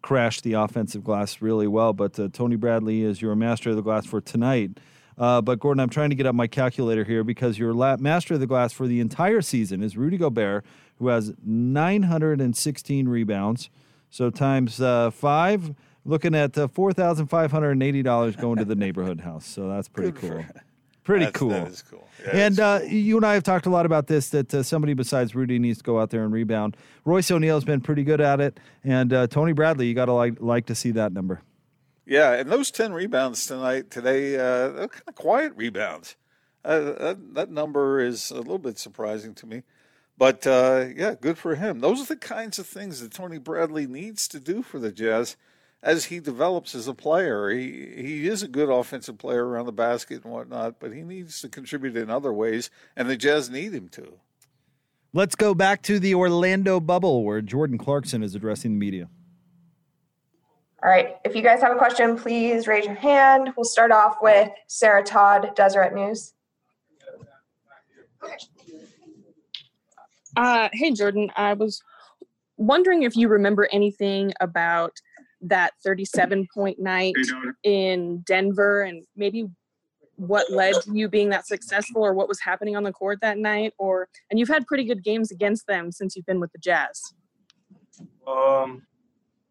crashed 0.02 0.44
the 0.44 0.52
offensive 0.52 1.02
glass 1.02 1.42
really 1.42 1.66
well. 1.66 1.92
But 1.92 2.18
uh, 2.18 2.28
Tony 2.32 2.56
Bradley 2.56 3.02
is 3.02 3.20
your 3.20 3.34
master 3.34 3.70
of 3.70 3.76
the 3.76 3.82
glass 3.82 4.06
for 4.06 4.20
tonight. 4.20 4.78
Uh, 5.18 5.40
but 5.40 5.58
Gordon, 5.58 5.80
I'm 5.80 5.88
trying 5.88 6.10
to 6.10 6.16
get 6.16 6.26
up 6.26 6.34
my 6.34 6.46
calculator 6.46 7.04
here 7.04 7.24
because 7.24 7.58
your 7.58 7.72
la- 7.72 7.96
master 7.96 8.34
of 8.34 8.40
the 8.40 8.46
glass 8.46 8.72
for 8.72 8.86
the 8.86 9.00
entire 9.00 9.40
season 9.40 9.82
is 9.82 9.96
Rudy 9.96 10.18
Gobert, 10.18 10.64
who 10.98 11.08
has 11.08 11.32
916 11.44 13.08
rebounds. 13.08 13.70
So 14.10 14.30
times 14.30 14.80
uh, 14.80 15.10
five, 15.10 15.74
looking 16.04 16.34
at 16.34 16.56
uh, 16.56 16.68
four 16.68 16.92
thousand 16.92 17.26
five 17.26 17.50
hundred 17.50 17.72
and 17.72 17.82
eighty 17.82 18.02
dollars 18.02 18.36
going 18.36 18.56
to 18.58 18.64
the 18.64 18.76
neighborhood 18.76 19.20
house. 19.20 19.44
So 19.46 19.68
that's 19.68 19.88
pretty 19.88 20.12
cool. 20.12 20.44
Pretty 21.06 21.24
That's- 21.26 21.38
cool. 21.38 21.50
that 21.50 21.68
is 21.68 21.82
cool. 21.82 22.06
Yeah, 22.24 22.30
and 22.46 22.58
uh, 22.60 22.80
you 22.84 23.16
and 23.16 23.24
I 23.24 23.34
have 23.34 23.44
talked 23.44 23.66
a 23.66 23.70
lot 23.70 23.86
about 23.86 24.08
this. 24.08 24.30
That 24.30 24.52
uh, 24.52 24.62
somebody 24.64 24.92
besides 24.92 25.34
Rudy 25.36 25.58
needs 25.60 25.78
to 25.78 25.84
go 25.84 26.00
out 26.00 26.10
there 26.10 26.24
and 26.24 26.32
rebound. 26.32 26.76
Royce 27.04 27.30
O'Neale's 27.30 27.62
been 27.64 27.80
pretty 27.80 28.02
good 28.02 28.20
at 28.20 28.40
it, 28.40 28.58
and 28.82 29.12
uh, 29.12 29.26
Tony 29.28 29.52
Bradley, 29.52 29.86
you 29.86 29.94
got 29.94 30.06
to 30.06 30.12
like 30.12 30.34
like 30.40 30.66
to 30.66 30.74
see 30.74 30.90
that 30.90 31.12
number. 31.12 31.42
Yeah, 32.04 32.32
and 32.32 32.50
those 32.50 32.72
ten 32.72 32.92
rebounds 32.92 33.46
tonight, 33.46 33.90
today, 33.90 34.34
uh, 34.34 34.68
they're 34.70 34.88
kind 34.88 35.02
of 35.06 35.14
quiet 35.14 35.52
rebounds. 35.56 36.16
Uh, 36.64 36.80
that, 36.80 37.34
that 37.34 37.50
number 37.50 38.00
is 38.00 38.32
a 38.32 38.38
little 38.38 38.58
bit 38.58 38.76
surprising 38.76 39.32
to 39.34 39.46
me, 39.46 39.62
but 40.18 40.44
uh, 40.44 40.86
yeah, 40.96 41.14
good 41.20 41.38
for 41.38 41.54
him. 41.54 41.78
Those 41.78 42.00
are 42.02 42.06
the 42.06 42.16
kinds 42.16 42.58
of 42.58 42.66
things 42.66 43.00
that 43.00 43.12
Tony 43.12 43.38
Bradley 43.38 43.86
needs 43.86 44.26
to 44.28 44.40
do 44.40 44.62
for 44.64 44.80
the 44.80 44.90
Jazz 44.90 45.36
as 45.82 46.06
he 46.06 46.20
develops 46.20 46.74
as 46.74 46.88
a 46.88 46.94
player. 46.94 47.50
He 47.50 47.92
he 47.96 48.28
is 48.28 48.42
a 48.42 48.48
good 48.48 48.68
offensive 48.68 49.18
player 49.18 49.46
around 49.46 49.66
the 49.66 49.72
basket 49.72 50.24
and 50.24 50.32
whatnot, 50.32 50.80
but 50.80 50.92
he 50.92 51.02
needs 51.02 51.40
to 51.40 51.48
contribute 51.48 51.96
in 51.96 52.10
other 52.10 52.32
ways, 52.32 52.70
and 52.96 53.08
the 53.08 53.16
Jazz 53.16 53.50
need 53.50 53.72
him 53.74 53.88
to. 53.90 54.14
Let's 55.12 55.34
go 55.34 55.54
back 55.54 55.82
to 55.82 55.98
the 55.98 56.14
Orlando 56.14 56.78
bubble 56.78 57.24
where 57.24 57.40
Jordan 57.40 57.78
Clarkson 57.78 58.22
is 58.22 58.34
addressing 58.34 58.72
the 58.72 58.78
media. 58.78 59.08
All 60.82 60.90
right. 60.90 61.16
If 61.24 61.34
you 61.34 61.42
guys 61.42 61.62
have 61.62 61.72
a 61.72 61.78
question, 61.78 62.18
please 62.18 62.66
raise 62.66 62.84
your 62.84 62.94
hand. 62.94 63.50
We'll 63.56 63.64
start 63.64 63.90
off 63.90 64.18
with 64.20 64.50
Sarah 64.66 65.02
Todd, 65.02 65.52
Deseret 65.56 65.94
News. 65.94 66.34
Uh, 70.36 70.68
hey, 70.72 70.92
Jordan. 70.92 71.30
I 71.34 71.54
was 71.54 71.82
wondering 72.58 73.02
if 73.02 73.16
you 73.16 73.28
remember 73.28 73.68
anything 73.72 74.32
about 74.40 75.00
that 75.42 75.72
37 75.84 76.46
point 76.52 76.78
night 76.78 77.14
in 77.62 78.18
Denver 78.26 78.82
and 78.82 79.04
maybe 79.16 79.46
what 80.16 80.50
led 80.50 80.74
to 80.82 80.92
you 80.94 81.08
being 81.08 81.28
that 81.28 81.46
successful 81.46 82.02
or 82.02 82.14
what 82.14 82.28
was 82.28 82.40
happening 82.40 82.74
on 82.74 82.82
the 82.82 82.92
court 82.92 83.18
that 83.20 83.36
night 83.36 83.74
or 83.78 84.08
and 84.30 84.38
you've 84.38 84.48
had 84.48 84.66
pretty 84.66 84.84
good 84.84 85.04
games 85.04 85.30
against 85.30 85.66
them 85.66 85.92
since 85.92 86.16
you've 86.16 86.26
been 86.26 86.40
with 86.40 86.50
the 86.52 86.58
Jazz. 86.58 87.12
Um, 88.26 88.86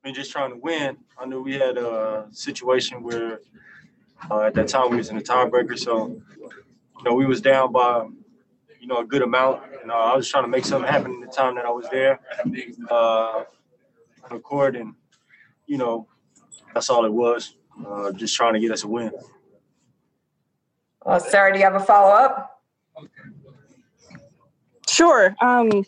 I 0.03 0.07
mean, 0.07 0.15
just 0.15 0.31
trying 0.31 0.51
to 0.51 0.57
win. 0.57 0.97
I 1.17 1.25
knew 1.25 1.41
we 1.41 1.53
had 1.53 1.77
a 1.77 2.27
situation 2.31 3.01
where 3.01 3.39
uh, 4.29 4.41
at 4.41 4.53
that 4.55 4.67
time 4.67 4.91
we 4.91 4.97
was 4.97 5.09
in 5.09 5.17
a 5.17 5.21
tiebreaker, 5.21 5.77
so 5.77 6.21
you 6.37 7.03
know 7.03 7.13
we 7.13 7.25
was 7.25 7.41
down 7.41 7.71
by 7.71 8.05
you 8.79 8.87
know 8.87 8.97
a 8.97 9.05
good 9.05 9.21
amount, 9.21 9.63
and 9.81 9.91
uh, 9.91 9.95
I 9.95 10.15
was 10.15 10.29
trying 10.29 10.43
to 10.43 10.47
make 10.47 10.65
something 10.65 10.91
happen 10.91 11.11
in 11.11 11.21
the 11.21 11.27
time 11.27 11.55
that 11.55 11.65
I 11.65 11.71
was 11.71 11.87
there 11.91 12.19
uh, 12.91 13.43
on 14.23 14.29
the 14.29 14.39
court, 14.39 14.75
and 14.75 14.93
you 15.67 15.77
know 15.77 16.07
that's 16.73 16.89
all 16.89 17.05
it 17.05 17.13
was. 17.13 17.55
Uh, 17.85 18.11
just 18.11 18.35
trying 18.35 18.53
to 18.53 18.59
get 18.59 18.71
us 18.71 18.83
a 18.83 18.87
win. 18.87 19.11
Well, 21.05 21.19
Sarah, 21.19 21.51
do 21.51 21.59
you 21.59 21.65
have 21.65 21.75
a 21.75 21.79
follow 21.79 22.11
up? 22.11 22.61
Sure. 24.87 25.35
Um, 25.41 25.85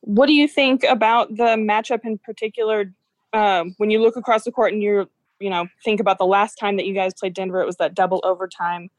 what 0.00 0.26
do 0.26 0.32
you 0.32 0.48
think 0.48 0.84
about 0.84 1.36
the 1.36 1.56
matchup 1.56 2.00
in 2.04 2.18
particular? 2.18 2.92
Um, 3.32 3.74
when 3.78 3.90
you 3.90 4.00
look 4.00 4.16
across 4.16 4.44
the 4.44 4.52
court 4.52 4.72
and 4.72 4.82
you're, 4.82 5.06
you 5.38 5.50
know, 5.50 5.66
think 5.84 6.00
about 6.00 6.18
the 6.18 6.26
last 6.26 6.56
time 6.56 6.76
that 6.76 6.86
you 6.86 6.94
guys 6.94 7.12
played 7.14 7.34
Denver, 7.34 7.60
it 7.60 7.66
was 7.66 7.76
that 7.76 7.94
double 7.94 8.20
overtime. 8.24 8.90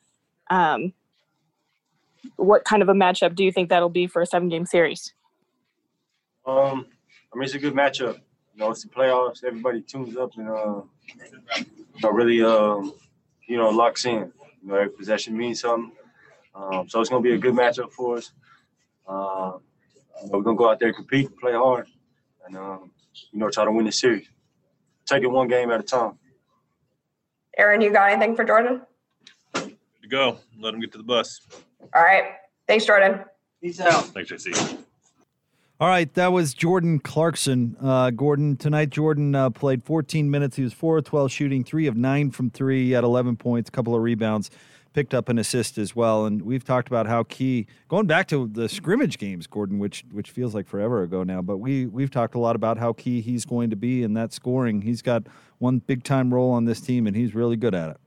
Um, 0.50 0.94
what 2.38 2.63
kind 2.63 2.82
of 2.82 2.89
a 2.89 2.94
matchup 2.94 3.36
do 3.36 3.44
you 3.44 3.52
think 3.52 3.70
that'll 3.70 3.89
be 3.89 4.08
for 4.08 4.22
a 4.22 4.26
seven 4.26 4.50
game 4.50 4.66
series? 4.66 5.13
Um, 6.46 6.88
I 7.34 7.38
mean, 7.38 7.44
it's 7.44 7.54
a 7.54 7.60
good 7.60 7.74
matchup. 7.74 8.20
You 8.54 8.60
know, 8.60 8.72
it's 8.72 8.84
the 8.84 8.89
playoffs. 8.89 9.44
Everybody 9.44 9.82
tunes 9.82 10.16
up 10.16 10.32
and 10.38 10.50
uh, 10.50 10.82
you 11.58 11.66
know, 12.02 12.10
really, 12.12 12.44
um, 12.44 12.94
you 13.48 13.58
know, 13.58 13.70
locks 13.70 14.06
in. 14.06 14.32
You 14.62 14.70
know, 14.70 14.76
every 14.76 14.89
possession 14.89 15.36
means 15.36 15.62
something. 15.62 15.92
Um, 16.56 16.88
so 16.88 17.02
it's 17.02 17.10
gonna 17.10 17.22
be 17.22 17.34
a 17.34 17.38
good 17.38 17.56
matchup 17.56 17.92
for 17.92 18.18
us. 18.18 18.32
Uh, 19.08 19.54
we're 20.26 20.42
gonna 20.42 20.56
go 20.56 20.70
out 20.70 20.80
there, 20.80 20.94
compete, 20.94 21.36
play 21.39 21.54
hard, 21.54 21.88
and 22.46 22.56
um, 22.56 22.92
you 23.32 23.39
know, 23.39 23.50
try 23.50 23.66
to 23.66 23.72
win 23.72 23.86
the 23.86 23.92
series. 23.92 24.28
Take 25.06 25.24
it 25.24 25.28
one 25.28 25.48
game 25.48 25.72
at 25.72 25.80
a 25.80 25.84
time. 25.84 26.18
Aaron, 27.58 27.82
you 27.82 27.92
got 27.92 28.12
anything 28.12 28.36
for 28.36 28.44
Jordan? 28.44 28.82
to 30.04 30.10
go. 30.10 30.38
Let 30.60 30.74
him 30.74 30.82
get 30.82 30.92
to 30.92 30.98
the 30.98 31.04
bus. 31.04 31.42
All 31.96 32.02
right. 32.02 32.36
Thanks, 32.68 32.86
Jordan. 32.86 33.22
Peace 33.62 33.80
out. 33.80 34.06
Thanks, 34.06 34.32
JC. 34.32 34.83
All 35.84 35.89
right, 35.89 36.13
that 36.13 36.32
was 36.32 36.54
Jordan 36.54 36.98
Clarkson. 36.98 37.76
Uh, 37.82 38.10
Gordon 38.10 38.56
tonight. 38.56 38.89
Jordan 38.89 39.36
uh, 39.36 39.50
played 39.50 39.84
14 39.84 40.32
minutes. 40.32 40.56
He 40.56 40.63
was 40.63 40.72
four 40.72 41.00
of 41.00 41.04
12 41.04 41.30
shooting, 41.30 41.65
three 41.65 41.88
of 41.88 41.98
nine 41.98 42.32
from 42.32 42.50
three. 42.50 42.86
He 42.86 42.91
had 42.91 43.04
11 43.04 43.36
points, 43.36 43.67
a 43.67 43.72
couple 43.74 43.93
of 43.93 44.02
rebounds, 44.02 44.50
picked 44.93 45.13
up 45.13 45.28
an 45.28 45.38
assist 45.38 45.78
as 45.78 45.93
well. 45.93 46.26
And 46.26 46.43
we've 46.43 46.63
talked 46.63 46.88
about 46.88 47.06
how 47.06 47.24
key 47.24 47.67
going 47.89 48.08
back 48.08 48.30
to 48.30 48.48
the 48.48 48.69
scrimmage 48.69 49.17
games, 49.17 49.46
Gordon, 49.46 49.78
which 49.78 50.06
which 50.13 50.32
feels 50.32 50.56
like 50.56 50.67
forever 50.67 51.04
ago 51.04 51.24
now. 51.24 51.41
But 51.41 51.58
we 51.58 51.86
we've 51.86 52.10
talked 52.10 52.36
a 52.36 52.39
lot 52.39 52.56
about 52.56 52.78
how 52.78 52.93
key 52.93 53.19
he's 53.19 53.43
going 53.43 53.69
to 53.69 53.76
be 53.76 54.04
in 54.04 54.13
that 54.13 54.32
scoring. 54.32 54.84
He's 54.84 55.02
got 55.02 55.24
one 55.58 55.80
big 55.80 56.06
time 56.06 56.34
role 56.34 56.52
on 56.52 56.63
this 56.63 56.80
team, 56.80 57.08
and 57.08 57.13
he's 57.13 57.36
really 57.36 57.58
good 57.58 57.76
at 57.76 57.89
it. 57.89 57.98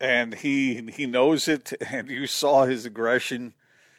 and 0.00 0.32
he 0.32 0.80
he 0.94 1.04
knows 1.04 1.46
it. 1.46 1.74
And 1.92 2.08
you 2.08 2.26
saw 2.26 2.64
his 2.64 2.86
aggression 2.86 3.52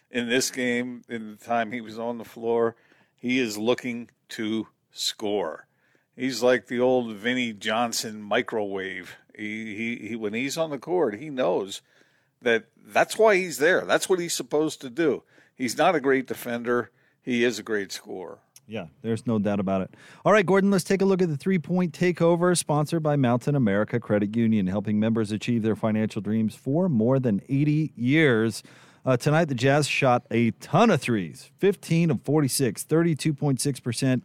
in 0.09 0.29
this 0.29 0.49
game 0.49 1.03
in 1.07 1.29
the 1.29 1.35
time 1.35 1.71
he 1.71 1.81
was 1.81 1.99
on 1.99 2.17
the 2.17 2.25
floor. 2.25 2.75
He 3.17 3.39
is 3.39 3.57
looking 3.57 4.09
to 4.29 4.67
score. 4.91 5.67
He's 6.15 6.41
like 6.41 6.67
the 6.67 6.79
old 6.79 7.13
Vinnie 7.13 7.53
Johnson 7.53 8.21
microwave. 8.21 9.17
He, 9.35 9.75
he, 9.75 10.07
he 10.09 10.15
when 10.15 10.33
he's 10.33 10.57
on 10.57 10.69
the 10.69 10.79
court, 10.79 11.19
he 11.19 11.29
knows 11.29 11.81
that 12.41 12.65
that's 12.85 13.17
why 13.17 13.35
he's 13.35 13.57
there. 13.57 13.81
That's 13.81 14.09
what 14.09 14.19
he's 14.19 14.33
supposed 14.33 14.81
to 14.81 14.89
do. 14.89 15.23
He's 15.55 15.77
not 15.77 15.95
a 15.95 15.99
great 15.99 16.27
defender. 16.27 16.91
He 17.21 17.43
is 17.43 17.59
a 17.59 17.63
great 17.63 17.91
scorer. 17.91 18.39
Yeah, 18.69 18.87
there's 19.01 19.25
no 19.25 19.39
doubt 19.39 19.61
about 19.61 19.81
it. 19.81 19.93
All 20.25 20.33
right, 20.33 20.45
Gordon, 20.45 20.71
let's 20.71 20.83
take 20.83 21.01
a 21.01 21.05
look 21.05 21.21
at 21.21 21.29
the 21.29 21.37
three 21.37 21.57
point 21.57 21.97
takeover 21.97 22.55
sponsored 22.57 23.01
by 23.01 23.15
Mountain 23.15 23.55
America 23.55 23.99
Credit 23.99 24.35
Union, 24.35 24.67
helping 24.67 24.99
members 24.99 25.31
achieve 25.31 25.63
their 25.63 25.75
financial 25.75 26.21
dreams 26.21 26.53
for 26.53 26.89
more 26.89 27.17
than 27.17 27.41
80 27.47 27.93
years. 27.95 28.63
Uh, 29.07 29.15
tonight, 29.15 29.45
the 29.45 29.55
Jazz 29.55 29.87
shot 29.87 30.25
a 30.31 30.51
ton 30.51 30.89
of 30.89 30.99
threes 30.99 31.49
15 31.59 32.11
of 32.11 32.21
46, 32.23 32.83
32.6%. 32.83 34.21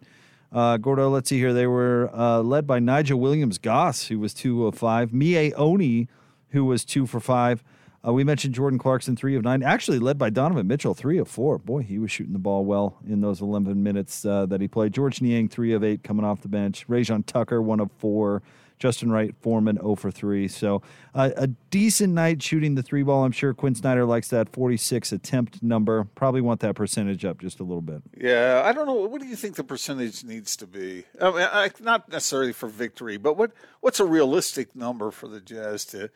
Uh, 0.50 0.76
Gordo, 0.76 1.08
let's 1.08 1.28
see 1.28 1.38
here. 1.38 1.52
They 1.52 1.68
were 1.68 2.10
uh, 2.12 2.40
led 2.40 2.66
by 2.66 2.80
Nigel 2.80 3.20
Williams 3.20 3.58
Goss, 3.58 4.08
who 4.08 4.18
was 4.18 4.34
2 4.34 4.66
of 4.66 4.74
5, 4.74 5.10
Miye 5.10 5.52
Oni, 5.56 6.08
who 6.48 6.64
was 6.64 6.84
2 6.84 7.06
for 7.06 7.20
5. 7.20 7.62
Uh, 8.04 8.12
we 8.12 8.24
mentioned 8.24 8.56
Jordan 8.56 8.80
Clarkson, 8.80 9.14
three 9.14 9.36
of 9.36 9.44
nine, 9.44 9.62
actually 9.62 10.00
led 10.00 10.18
by 10.18 10.28
Donovan 10.28 10.66
Mitchell, 10.66 10.94
three 10.94 11.18
of 11.18 11.28
four. 11.28 11.58
Boy, 11.58 11.82
he 11.82 12.00
was 12.00 12.10
shooting 12.10 12.32
the 12.32 12.40
ball 12.40 12.64
well 12.64 12.98
in 13.06 13.20
those 13.20 13.40
11 13.40 13.80
minutes 13.80 14.24
uh, 14.24 14.46
that 14.46 14.60
he 14.60 14.66
played. 14.66 14.92
Georges 14.92 15.22
Niang, 15.22 15.48
three 15.48 15.72
of 15.72 15.84
eight, 15.84 16.02
coming 16.02 16.24
off 16.24 16.40
the 16.40 16.48
bench. 16.48 16.84
Rayjon 16.88 17.24
Tucker, 17.24 17.62
one 17.62 17.78
of 17.78 17.92
four. 17.98 18.42
Justin 18.82 19.12
Wright, 19.12 19.32
Foreman, 19.40 19.76
0 19.76 19.94
for 19.94 20.10
3. 20.10 20.48
So 20.48 20.82
uh, 21.14 21.30
a 21.36 21.46
decent 21.46 22.14
night 22.14 22.42
shooting 22.42 22.74
the 22.74 22.82
three 22.82 23.04
ball. 23.04 23.22
I'm 23.22 23.30
sure 23.30 23.54
Quinn 23.54 23.76
Snyder 23.76 24.04
likes 24.04 24.26
that 24.30 24.48
46 24.48 25.12
attempt 25.12 25.62
number. 25.62 26.02
Probably 26.16 26.40
want 26.40 26.58
that 26.60 26.74
percentage 26.74 27.24
up 27.24 27.38
just 27.38 27.60
a 27.60 27.62
little 27.62 27.80
bit. 27.80 28.02
Yeah, 28.18 28.60
I 28.64 28.72
don't 28.72 28.86
know. 28.86 28.94
What 28.94 29.20
do 29.20 29.28
you 29.28 29.36
think 29.36 29.54
the 29.54 29.62
percentage 29.62 30.24
needs 30.24 30.56
to 30.56 30.66
be? 30.66 31.04
I 31.20 31.30
mean, 31.30 31.48
I, 31.52 31.70
not 31.78 32.08
necessarily 32.08 32.52
for 32.52 32.68
victory, 32.68 33.18
but 33.18 33.36
what 33.36 33.52
what's 33.82 34.00
a 34.00 34.04
realistic 34.04 34.74
number 34.74 35.12
for 35.12 35.28
the 35.28 35.40
Jazz 35.40 35.84
to 35.86 36.10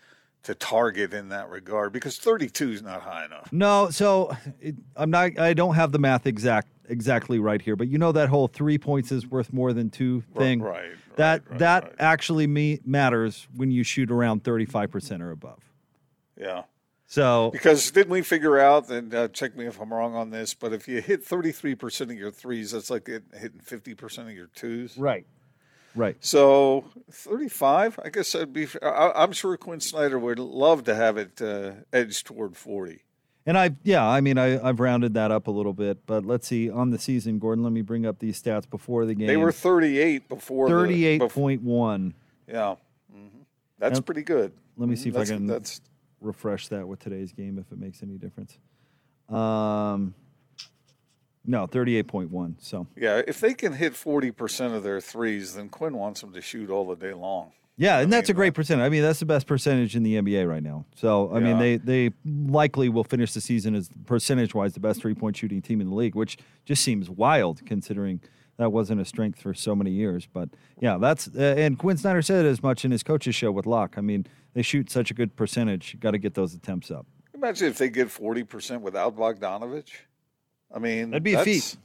to 0.46 0.54
target 0.54 1.12
in 1.12 1.28
that 1.28 1.50
regard? 1.50 1.92
Because 1.92 2.18
32 2.18 2.70
is 2.70 2.82
not 2.82 3.02
high 3.02 3.24
enough. 3.24 3.52
No, 3.52 3.90
so 3.90 4.36
it, 4.60 4.76
I'm 4.94 5.10
not. 5.10 5.38
I 5.38 5.54
don't 5.54 5.74
have 5.74 5.92
the 5.92 5.98
math 5.98 6.26
exact 6.26 6.68
exactly 6.88 7.38
right 7.38 7.60
here, 7.60 7.76
but 7.76 7.88
you 7.88 7.98
know 7.98 8.12
that 8.12 8.28
whole 8.28 8.48
three 8.48 8.78
points 8.78 9.10
is 9.12 9.26
worth 9.26 9.52
more 9.52 9.72
than 9.72 9.90
two 9.90 10.22
thing. 10.36 10.62
Right. 10.62 10.92
that 11.16 11.58
that 11.58 11.94
actually 11.98 12.46
me 12.46 12.80
matters 12.84 13.46
when 13.54 13.70
you 13.70 13.82
shoot 13.82 14.10
around 14.10 14.44
35 14.44 14.90
percent 14.90 15.22
or 15.22 15.30
above. 15.30 15.62
Yeah. 16.36 16.62
So 17.08 17.50
because 17.52 17.90
didn't 17.90 18.10
we 18.10 18.22
figure 18.22 18.58
out 18.58 18.88
and 18.88 19.14
uh, 19.14 19.28
check 19.28 19.56
me 19.56 19.66
if 19.66 19.80
I'm 19.80 19.92
wrong 19.92 20.14
on 20.14 20.30
this, 20.30 20.54
but 20.54 20.72
if 20.72 20.88
you 20.88 21.00
hit 21.00 21.24
33 21.24 21.74
percent 21.74 22.10
of 22.10 22.16
your 22.16 22.30
threes, 22.30 22.70
that's 22.70 22.90
like 22.90 23.06
hitting 23.06 23.60
50 23.60 23.94
percent 23.94 24.28
of 24.28 24.34
your 24.34 24.48
twos. 24.54 24.96
Right. 24.96 25.26
Right. 25.96 26.16
So 26.20 26.84
35, 27.10 27.98
I 28.04 28.10
guess 28.10 28.34
I'd 28.34 28.52
be. 28.52 28.68
I, 28.82 29.12
I'm 29.16 29.32
sure 29.32 29.56
Quinn 29.56 29.80
Snyder 29.80 30.18
would 30.18 30.38
love 30.38 30.84
to 30.84 30.94
have 30.94 31.16
it 31.16 31.40
uh, 31.42 31.72
edge 31.92 32.22
toward 32.22 32.56
40. 32.56 33.02
And 33.48 33.56
I, 33.56 33.70
yeah, 33.84 34.04
I 34.06 34.20
mean, 34.20 34.38
I, 34.38 34.60
I've 34.68 34.80
rounded 34.80 35.14
that 35.14 35.30
up 35.30 35.46
a 35.46 35.50
little 35.52 35.72
bit, 35.72 36.04
but 36.06 36.26
let's 36.26 36.46
see 36.48 36.68
on 36.68 36.90
the 36.90 36.98
season, 36.98 37.38
Gordon. 37.38 37.62
Let 37.64 37.72
me 37.72 37.80
bring 37.80 38.04
up 38.04 38.18
these 38.18 38.42
stats 38.42 38.68
before 38.68 39.06
the 39.06 39.14
game. 39.14 39.28
They 39.28 39.36
were 39.36 39.52
38 39.52 40.28
before. 40.28 40.68
thirty-eight 40.68 41.20
point 41.20 41.22
one. 41.22 41.22
thirty-eight 41.22 41.22
bef- 41.22 41.30
point 41.32 41.62
one. 41.62 42.14
yeah, 42.48 42.74
hmm 43.12 43.26
that's 43.78 44.00
pretty 44.00 44.22
good. 44.22 44.52
Let 44.76 44.88
me 44.88 44.96
Mhm. 44.96 44.98
see 44.98 45.08
if 45.10 45.14
That's- 45.14 45.30
I 45.30 45.34
can 45.34 45.46
That's 45.46 45.80
refresh 46.20 46.68
that 46.68 46.88
with 46.88 46.98
today's 46.98 47.30
game 47.32 47.58
if 47.58 47.70
it 47.70 47.78
makes 47.78 48.02
any 48.02 48.18
difference. 48.18 48.58
Um, 49.28 50.14
no, 51.46 51.66
thirty-eight 51.66 52.06
point 52.08 52.30
one. 52.30 52.56
So 52.60 52.86
yeah. 52.96 53.22
If 53.26 53.40
they 53.40 53.54
can 53.54 53.72
hit 53.72 53.94
40 53.94 54.30
percent 54.32 54.74
of 54.74 54.82
their 54.82 55.00
threes, 55.00 55.54
then 55.54 55.68
Quinn 55.68 55.96
wants 55.96 56.20
them 56.20 56.32
to 56.32 56.40
shoot 56.40 56.70
all 56.70 56.86
the 56.86 56.96
day 56.96 57.12
long. 57.12 57.52
yeah, 57.76 57.98
and 58.00 58.12
that's 58.12 58.30
a 58.30 58.34
great 58.34 58.54
percentage. 58.54 58.84
I 58.84 58.88
mean, 58.88 59.02
that's 59.02 59.18
the 59.20 59.26
best 59.26 59.46
percentage 59.46 59.94
in 59.96 60.02
the 60.02 60.14
NBA 60.14 60.48
right 60.48 60.62
now. 60.62 60.86
So 60.94 61.30
I 61.34 61.40
mean, 61.40 61.58
they 61.58 61.76
they 61.76 62.10
likely 62.24 62.88
will 62.88 63.04
finish 63.04 63.32
the 63.34 63.40
season 63.40 63.74
as 63.74 63.90
percentage-wise 64.06 64.72
the 64.74 64.80
best 64.80 65.00
three-point 65.00 65.36
shooting 65.36 65.60
team 65.62 65.80
in 65.80 65.88
the 65.88 65.94
league, 65.94 66.14
which 66.14 66.38
just 66.64 66.82
seems 66.82 67.10
wild 67.10 67.64
considering 67.66 68.20
that 68.58 68.72
wasn't 68.72 68.98
a 69.00 69.04
strength 69.04 69.40
for 69.42 69.52
so 69.52 69.76
many 69.76 69.90
years. 69.90 70.26
But 70.32 70.48
yeah, 70.80 70.96
that's 70.96 71.28
uh, 71.28 71.54
and 71.58 71.78
Quinn 71.78 71.98
Snyder 71.98 72.22
said 72.22 72.46
as 72.46 72.62
much 72.62 72.84
in 72.86 72.90
his 72.90 73.02
coach's 73.02 73.34
show 73.34 73.52
with 73.52 73.66
Locke. 73.66 73.96
I 73.98 74.00
mean, 74.00 74.26
they 74.54 74.62
shoot 74.62 74.90
such 74.90 75.10
a 75.10 75.14
good 75.14 75.36
percentage. 75.36 76.00
Got 76.00 76.12
to 76.12 76.18
get 76.18 76.32
those 76.32 76.54
attempts 76.54 76.90
up. 76.90 77.06
Imagine 77.34 77.68
if 77.68 77.76
they 77.76 77.90
get 77.90 78.10
40 78.10 78.44
percent 78.44 78.80
without 78.82 79.14
Bogdanovich. 79.14 79.90
I 80.74 80.78
mean, 80.78 81.10
That'd 81.10 81.22
be 81.22 81.34
a 81.34 81.44
feat. 81.44 81.76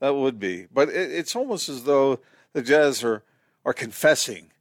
That 0.00 0.14
would 0.14 0.38
be, 0.38 0.66
but 0.72 0.88
it, 0.88 1.10
it's 1.10 1.34
almost 1.34 1.68
as 1.68 1.84
though 1.84 2.20
the 2.52 2.62
Jazz 2.62 3.02
are 3.02 3.22
are 3.64 3.72
confessing 3.72 4.52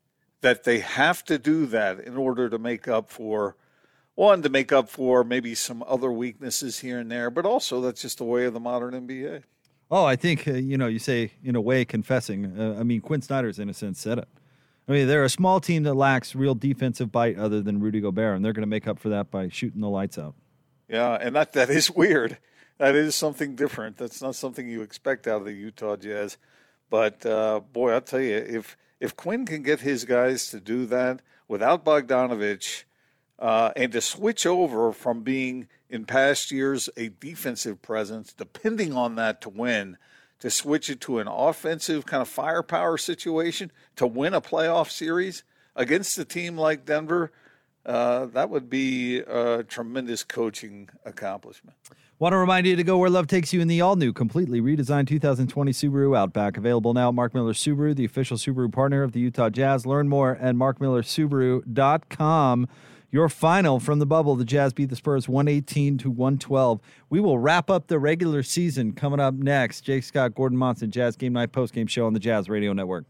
that 0.42 0.64
they 0.64 0.80
have 0.80 1.24
to 1.26 1.38
do 1.38 1.66
that 1.68 2.00
in 2.00 2.18
order 2.18 2.50
to 2.50 2.58
make 2.58 2.88
up 2.88 3.10
for 3.10 3.56
one 4.16 4.42
to 4.42 4.50
make 4.50 4.72
up 4.72 4.90
for 4.90 5.24
maybe 5.24 5.54
some 5.54 5.84
other 5.88 6.12
weaknesses 6.12 6.80
here 6.80 7.00
and 7.00 7.12
there, 7.12 7.30
but 7.30 7.46
also 7.46 7.82
that's 7.82 8.02
just 8.02 8.18
the 8.18 8.24
way 8.24 8.46
of 8.46 8.54
the 8.54 8.60
modern 8.60 8.94
NBA. 8.94 9.44
Oh, 9.92 10.06
I 10.06 10.16
think 10.16 10.48
uh, 10.48 10.54
you 10.54 10.78
know. 10.78 10.88
You 10.88 11.00
say 11.00 11.34
in 11.44 11.56
a 11.56 11.62
way 11.62 11.86
confessing. 11.86 12.60
Uh, 12.60 12.78
I 12.80 12.84
mean, 12.84 13.02
Quinn 13.02 13.22
Snyder's 13.22 13.60
in 13.60 13.70
a 13.70 13.74
sense 13.74 14.00
said 14.00 14.18
it. 14.18 14.28
I 14.88 14.92
mean, 14.92 15.08
they're 15.08 15.24
a 15.24 15.30
small 15.30 15.60
team 15.60 15.84
that 15.84 15.94
lacks 15.94 16.36
real 16.36 16.56
defensive 16.56 17.12
bite 17.12 17.38
other 17.38 17.62
than 17.62 17.80
Rudy 17.80 18.02
Gobert, 18.02 18.36
and 18.36 18.46
they're 18.46 18.54
going 18.54 18.64
to 18.64 18.68
make 18.68 18.88
up 18.88 19.00
for 19.00 19.10
that 19.10 19.32
by 19.32 19.50
shooting 19.50 19.82
the 19.82 19.90
lights 19.90 20.18
out. 20.18 20.36
Yeah, 20.88 21.14
and 21.14 21.36
that 21.36 21.54
that 21.54 21.70
is 21.70 21.92
weird. 21.92 22.38
That 22.78 22.96
is 22.96 23.16
something 23.16 23.56
different. 23.56 23.98
That's 23.98 24.22
not 24.22 24.36
something 24.36 24.68
you 24.68 24.82
expect 24.82 25.28
out 25.28 25.40
of 25.40 25.46
the 25.46 25.54
Utah 25.54 25.96
Jazz. 25.96 26.38
But 26.90 27.26
uh, 27.26 27.62
boy, 27.72 27.92
I'll 27.94 28.02
tell 28.02 28.22
you, 28.22 28.36
if 28.36 28.78
if 29.00 29.16
Quinn 29.16 29.46
can 29.46 29.64
get 29.64 29.82
his 29.82 30.06
guys 30.06 30.50
to 30.50 30.60
do 30.60 30.86
that 30.88 31.22
without 31.48 31.86
Bogdanovich, 31.86 32.84
uh, 33.40 33.72
and 33.76 33.92
to 33.92 34.02
switch 34.02 34.46
over 34.46 34.92
from 34.92 35.22
being 35.22 35.68
in 35.90 36.06
past 36.06 36.52
years 36.52 36.90
a 36.98 37.10
defensive 37.10 37.82
presence, 37.82 38.34
depending 38.34 38.94
on 38.94 39.16
that 39.16 39.42
to 39.42 39.50
win, 39.50 39.98
to 40.40 40.50
switch 40.50 40.90
it 40.90 41.02
to 41.02 41.20
an 41.20 41.28
offensive 41.28 42.06
kind 42.06 42.22
of 42.22 42.28
firepower 42.28 42.98
situation 42.98 43.72
to 43.96 44.08
win 44.08 44.34
a 44.34 44.42
playoff 44.42 44.90
series 44.90 45.44
against 45.76 46.18
a 46.18 46.26
team 46.26 46.58
like 46.58 46.86
Denver, 46.86 47.32
uh, 47.86 48.26
that 48.28 48.50
would 48.50 48.70
be 48.70 49.20
a 49.20 49.64
tremendous 49.64 50.24
coaching 50.24 50.90
accomplishment. 51.04 51.78
Want 52.18 52.32
to 52.32 52.38
remind 52.38 52.66
you 52.66 52.78
to 52.78 52.84
go 52.84 52.98
where 52.98 53.10
love 53.10 53.28
takes 53.28 53.52
you 53.52 53.60
in 53.60 53.68
the 53.68 53.82
all 53.82 53.98
new, 53.98 54.14
completely 54.14 54.62
redesigned 54.62 55.08
2020 55.08 55.74
Subaru 55.74 56.18
Outback. 56.18 56.56
Available 56.56 56.94
now 56.94 57.10
at 57.10 57.14
Mark 57.14 57.34
Miller 57.34 57.52
Subaru, 57.52 57.94
the 57.94 58.06
official 58.06 58.38
Subaru 58.38 58.72
partner 58.72 59.04
of 59.04 59.12
the 59.12 59.20
Utah 59.20 59.50
Jazz. 59.50 59.86
Learn 59.86 60.08
more 60.08 60.38
at 60.38 60.56
markmillersubaru.com. 60.56 62.70
Your 63.12 63.28
final 63.28 63.82
from 63.82 64.00
the 64.00 64.06
bubble, 64.06 64.38
the 64.38 64.46
Jazz 64.46 64.72
beat 64.72 64.86
the 64.86 64.96
Spurs 64.96 65.28
118 65.28 65.98
to 65.98 66.10
112. 66.10 66.80
We 67.10 67.20
will 67.20 67.38
wrap 67.38 67.70
up 67.70 67.88
the 67.88 68.00
regular 68.00 68.44
season 68.44 68.94
coming 68.94 69.20
up 69.20 69.34
next. 69.34 69.82
Jake 69.82 70.06
Scott, 70.06 70.36
Gordon 70.36 70.58
Monson, 70.58 70.92
Jazz 70.92 71.18
Game 71.18 71.34
Night 71.34 71.52
postgame 71.52 71.90
show 71.90 72.06
on 72.06 72.14
the 72.14 72.22
Jazz 72.22 72.48
Radio 72.48 72.72
Network. 72.72 73.04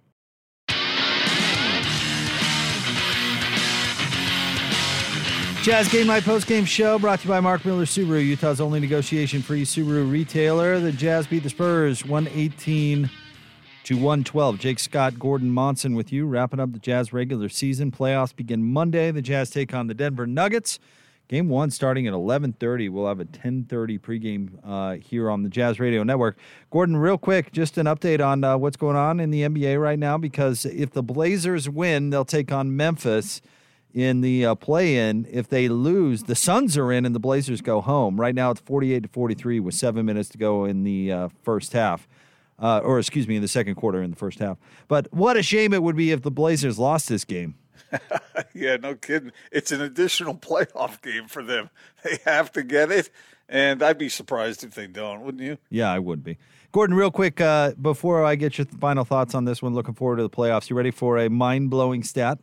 Jazz 5.65 5.87
Game 5.87 6.05
Night 6.05 6.21
postgame 6.21 6.67
show 6.67 6.99
brought 6.99 7.21
to 7.21 7.25
you 7.25 7.29
by 7.29 7.39
Mark 7.39 7.65
Miller 7.65 7.85
Subaru, 7.85 8.23
Utah's 8.23 8.61
only 8.61 8.79
negotiation 8.79 9.41
free 9.41 9.65
Subaru 9.65 10.11
retailer. 10.11 10.79
The 10.79 10.91
Jazz 10.91 11.25
beat 11.25 11.41
the 11.41 11.49
Spurs 11.49 12.05
118 12.05 13.09
to 13.85 13.95
112. 13.95 14.59
Jake 14.59 14.77
Scott, 14.77 15.17
Gordon 15.17 15.49
Monson 15.49 15.95
with 15.95 16.13
you, 16.13 16.27
wrapping 16.27 16.59
up 16.59 16.71
the 16.71 16.77
Jazz 16.77 17.11
regular 17.11 17.49
season. 17.49 17.91
Playoffs 17.91 18.35
begin 18.35 18.63
Monday. 18.63 19.09
The 19.09 19.23
Jazz 19.23 19.49
take 19.49 19.73
on 19.73 19.87
the 19.87 19.95
Denver 19.95 20.27
Nuggets. 20.27 20.77
Game 21.29 21.49
one 21.49 21.71
starting 21.71 22.05
at 22.05 22.13
11:30. 22.13 22.91
We'll 22.91 23.07
have 23.07 23.19
a 23.19 23.25
10:30 23.25 23.99
pregame 23.99 24.49
uh, 24.63 24.97
here 25.03 25.31
on 25.31 25.41
the 25.41 25.49
Jazz 25.49 25.79
Radio 25.79 26.03
Network. 26.03 26.37
Gordon, 26.69 26.95
real 26.95 27.17
quick, 27.17 27.51
just 27.51 27.79
an 27.79 27.87
update 27.87 28.23
on 28.23 28.43
uh, 28.43 28.55
what's 28.55 28.77
going 28.77 28.97
on 28.97 29.19
in 29.19 29.31
the 29.31 29.41
NBA 29.41 29.81
right 29.81 29.97
now. 29.97 30.19
Because 30.19 30.65
if 30.65 30.91
the 30.91 31.01
Blazers 31.01 31.67
win, 31.67 32.11
they'll 32.11 32.23
take 32.23 32.51
on 32.51 32.77
Memphis 32.77 33.41
in 33.95 34.19
the 34.19 34.45
uh, 34.45 34.55
play-in. 34.55 35.25
If 35.31 35.47
they 35.47 35.69
lose, 35.69 36.23
the 36.23 36.35
Suns 36.35 36.77
are 36.77 36.91
in 36.91 37.05
and 37.05 37.15
the 37.15 37.19
Blazers 37.19 37.61
go 37.61 37.79
home. 37.79 38.19
Right 38.19 38.35
now, 38.35 38.51
it's 38.51 38.59
48 38.59 39.03
to 39.03 39.09
43 39.09 39.61
with 39.61 39.73
seven 39.73 40.05
minutes 40.05 40.29
to 40.29 40.37
go 40.37 40.65
in 40.65 40.83
the 40.83 41.11
uh, 41.11 41.29
first 41.43 41.71
half, 41.71 42.07
uh, 42.59 42.81
or 42.83 42.99
excuse 42.99 43.25
me, 43.25 43.37
in 43.37 43.41
the 43.41 43.47
second 43.47 43.75
quarter 43.75 44.03
in 44.03 44.09
the 44.09 44.17
first 44.17 44.39
half. 44.39 44.57
But 44.89 45.07
what 45.11 45.37
a 45.37 45.41
shame 45.41 45.73
it 45.73 45.81
would 45.81 45.95
be 45.95 46.11
if 46.11 46.21
the 46.21 46.29
Blazers 46.29 46.77
lost 46.77 47.07
this 47.07 47.23
game. 47.23 47.55
yeah, 48.53 48.75
no 48.75 48.95
kidding. 48.95 49.31
It's 49.49 49.71
an 49.71 49.79
additional 49.79 50.35
playoff 50.35 51.01
game 51.01 51.27
for 51.27 51.41
them. 51.41 51.69
They 52.03 52.19
have 52.23 52.51
to 52.51 52.61
get 52.61 52.91
it, 52.91 53.09
and 53.49 53.81
I'd 53.81 53.97
be 53.97 54.09
surprised 54.09 54.63
if 54.63 54.75
they 54.75 54.85
don't, 54.85 55.21
wouldn't 55.21 55.41
you? 55.41 55.57
Yeah, 55.71 55.91
I 55.91 55.97
would 55.97 56.23
be. 56.23 56.37
Gordon, 56.71 56.95
real 56.95 57.09
quick, 57.09 57.41
uh, 57.41 57.71
before 57.81 58.23
I 58.23 58.35
get 58.35 58.59
your 58.59 58.65
final 58.65 59.05
thoughts 59.05 59.33
on 59.33 59.45
this 59.45 59.59
one, 59.63 59.73
looking 59.73 59.95
forward 59.95 60.17
to 60.17 60.21
the 60.21 60.29
playoffs. 60.29 60.69
You 60.69 60.75
ready 60.75 60.91
for 60.91 61.17
a 61.17 61.31
mind-blowing 61.31 62.03
stat? 62.03 62.37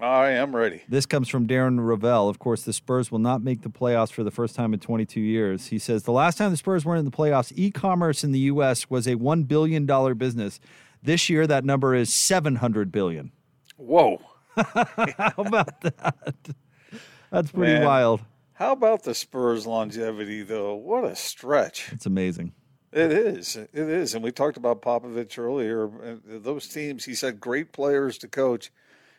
I 0.00 0.30
am 0.30 0.54
ready. 0.54 0.82
This 0.88 1.06
comes 1.06 1.28
from 1.28 1.48
Darren 1.48 1.80
Rovell. 1.80 2.28
Of 2.28 2.38
course, 2.38 2.62
the 2.62 2.72
Spurs 2.72 3.10
will 3.10 3.18
not 3.18 3.42
make 3.42 3.62
the 3.62 3.68
playoffs 3.68 4.12
for 4.12 4.22
the 4.22 4.30
first 4.30 4.54
time 4.54 4.72
in 4.72 4.78
22 4.78 5.20
years. 5.20 5.66
He 5.66 5.78
says 5.78 6.04
the 6.04 6.12
last 6.12 6.38
time 6.38 6.50
the 6.50 6.56
Spurs 6.56 6.84
weren't 6.84 7.00
in 7.00 7.04
the 7.04 7.10
playoffs, 7.10 7.52
e 7.56 7.70
commerce 7.70 8.22
in 8.22 8.30
the 8.30 8.38
U.S. 8.40 8.88
was 8.88 9.08
a 9.08 9.16
$1 9.16 9.48
billion 9.48 9.86
business. 10.16 10.60
This 11.02 11.28
year, 11.28 11.46
that 11.48 11.64
number 11.64 11.94
is 11.94 12.14
700 12.14 12.92
billion. 12.92 13.32
Whoa. 13.76 14.20
How 14.56 15.32
about 15.36 15.80
that? 15.80 16.34
That's 17.30 17.50
pretty 17.50 17.74
Man. 17.74 17.84
wild. 17.84 18.20
How 18.54 18.72
about 18.72 19.04
the 19.04 19.14
Spurs' 19.14 19.66
longevity, 19.66 20.42
though? 20.42 20.74
What 20.74 21.04
a 21.04 21.14
stretch. 21.14 21.92
It's 21.92 22.06
amazing. 22.06 22.52
It 22.92 23.12
is. 23.12 23.56
It 23.56 23.68
is. 23.72 24.14
And 24.14 24.24
we 24.24 24.32
talked 24.32 24.56
about 24.56 24.82
Popovich 24.82 25.38
earlier. 25.38 25.86
Uh, 25.86 26.16
those 26.24 26.66
teams, 26.66 27.04
he 27.04 27.14
said, 27.14 27.40
great 27.40 27.72
players 27.72 28.18
to 28.18 28.28
coach, 28.28 28.72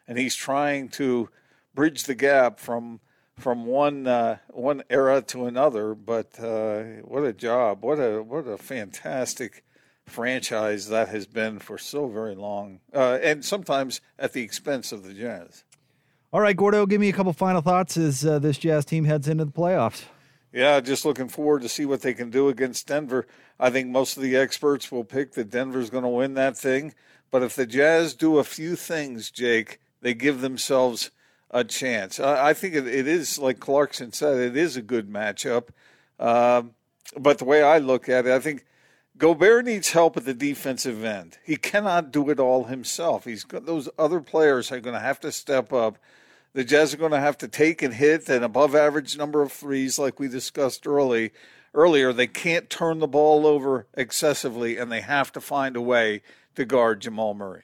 and 0.10 0.18
he's 0.18 0.36
trying 0.36 0.90
to 0.90 1.30
bridge 1.74 2.04
the 2.04 2.16
gap 2.16 2.60
from 2.60 3.00
from 3.38 3.66
one 3.66 4.08
uh, 4.08 4.40
one 4.50 4.84
era 4.90 5.22
to 5.22 5.46
another. 5.46 5.94
But 5.96 6.38
uh, 6.40 6.82
what 7.06 7.24
a 7.24 7.32
job! 7.32 7.84
What 7.84 8.00
a 8.00 8.22
what 8.22 8.48
a 8.48 8.58
fantastic 8.58 9.64
franchise 10.06 10.90
that 10.90 11.10
has 11.10 11.28
been 11.28 11.60
for 11.60 11.78
so 11.78 12.08
very 12.08 12.36
long, 12.36 12.82
uh, 12.94 13.20
and 13.22 13.46
sometimes 13.46 14.02
at 14.18 14.34
the 14.34 14.42
expense 14.42 14.92
of 14.92 15.04
the 15.04 15.14
Jazz. 15.14 15.64
All 16.34 16.42
right, 16.42 16.58
Gordo, 16.58 16.86
give 16.86 17.00
me 17.00 17.10
a 17.10 17.14
couple 17.14 17.34
final 17.34 17.62
thoughts 17.62 17.96
as 17.96 18.26
uh, 18.26 18.40
this 18.40 18.58
Jazz 18.58 18.86
team 18.86 19.06
heads 19.06 19.28
into 19.28 19.46
the 19.46 19.52
playoffs. 19.52 20.04
Yeah, 20.52 20.80
just 20.80 21.06
looking 21.06 21.28
forward 21.28 21.62
to 21.62 21.70
see 21.70 21.86
what 21.86 22.02
they 22.02 22.16
can 22.16 22.32
do 22.32 22.50
against 22.50 22.88
Denver. 22.88 23.28
I 23.60 23.70
think 23.70 23.90
most 23.90 24.18
of 24.18 24.24
the 24.24 24.36
experts 24.36 24.92
will 24.92 25.04
pick 25.04 25.34
that 25.34 25.52
Denver's 25.52 25.92
going 25.92 26.04
to 26.04 26.10
win 26.10 26.34
that 26.36 26.58
thing. 26.58 26.96
But 27.30 27.44
if 27.44 27.56
the 27.56 27.68
Jazz 27.68 28.16
do 28.16 28.40
a 28.40 28.44
few 28.44 28.76
things, 28.76 29.30
Jake, 29.30 29.80
they 30.02 30.14
give 30.14 30.42
themselves 30.42 31.12
a 31.52 31.64
chance. 31.64 32.20
I, 32.20 32.50
I 32.50 32.54
think 32.54 32.76
it, 32.76 32.88
it 32.88 33.08
is, 33.08 33.40
like 33.40 33.60
Clarkson 33.60 34.14
said, 34.14 34.38
it 34.38 34.58
is 34.58 34.78
a 34.78 34.82
good 34.82 35.10
matchup. 35.10 35.70
Um, 36.20 36.72
but 37.18 37.38
the 37.40 37.46
way 37.46 37.64
I 37.64 37.80
look 37.80 38.08
at 38.08 38.28
it, 38.28 38.34
I 38.34 38.40
think 38.40 38.66
Gobert 39.18 39.66
needs 39.66 39.92
help 39.92 40.16
at 40.16 40.26
the 40.26 40.34
defensive 40.34 41.04
end. 41.04 41.38
He 41.44 41.56
cannot 41.56 42.12
do 42.12 42.30
it 42.30 42.40
all 42.40 42.66
himself. 42.66 43.26
He's 43.26 43.44
got 43.44 43.66
those 43.66 43.90
other 43.98 44.22
players 44.22 44.72
are 44.72 44.80
going 44.80 44.94
to 44.94 45.00
have 45.00 45.20
to 45.22 45.32
step 45.32 45.74
up. 45.74 45.98
The 46.54 46.64
Jazz 46.64 46.94
are 46.94 46.98
going 46.98 47.12
to 47.12 47.20
have 47.20 47.38
to 47.40 47.48
take 47.48 47.82
and 47.82 47.94
hit 47.94 48.30
an 48.30 48.44
above 48.44 48.76
average 48.76 49.18
number 49.18 49.42
of 49.42 49.52
threes, 49.52 50.00
like 50.00 50.20
we 50.20 50.28
discussed 50.28 50.88
early 50.88 51.32
earlier. 51.74 52.14
They 52.14 52.28
can't 52.28 52.70
turn 52.70 53.00
the 53.00 53.08
ball 53.08 53.46
over 53.46 53.88
excessively, 53.94 54.78
and 54.78 54.92
they 54.92 55.02
have 55.02 55.32
to 55.34 55.42
find 55.42 55.76
a 55.76 55.82
way 55.82 56.22
to 56.56 56.66
guard 56.66 57.02
Jamal 57.02 57.34
Murray. 57.34 57.64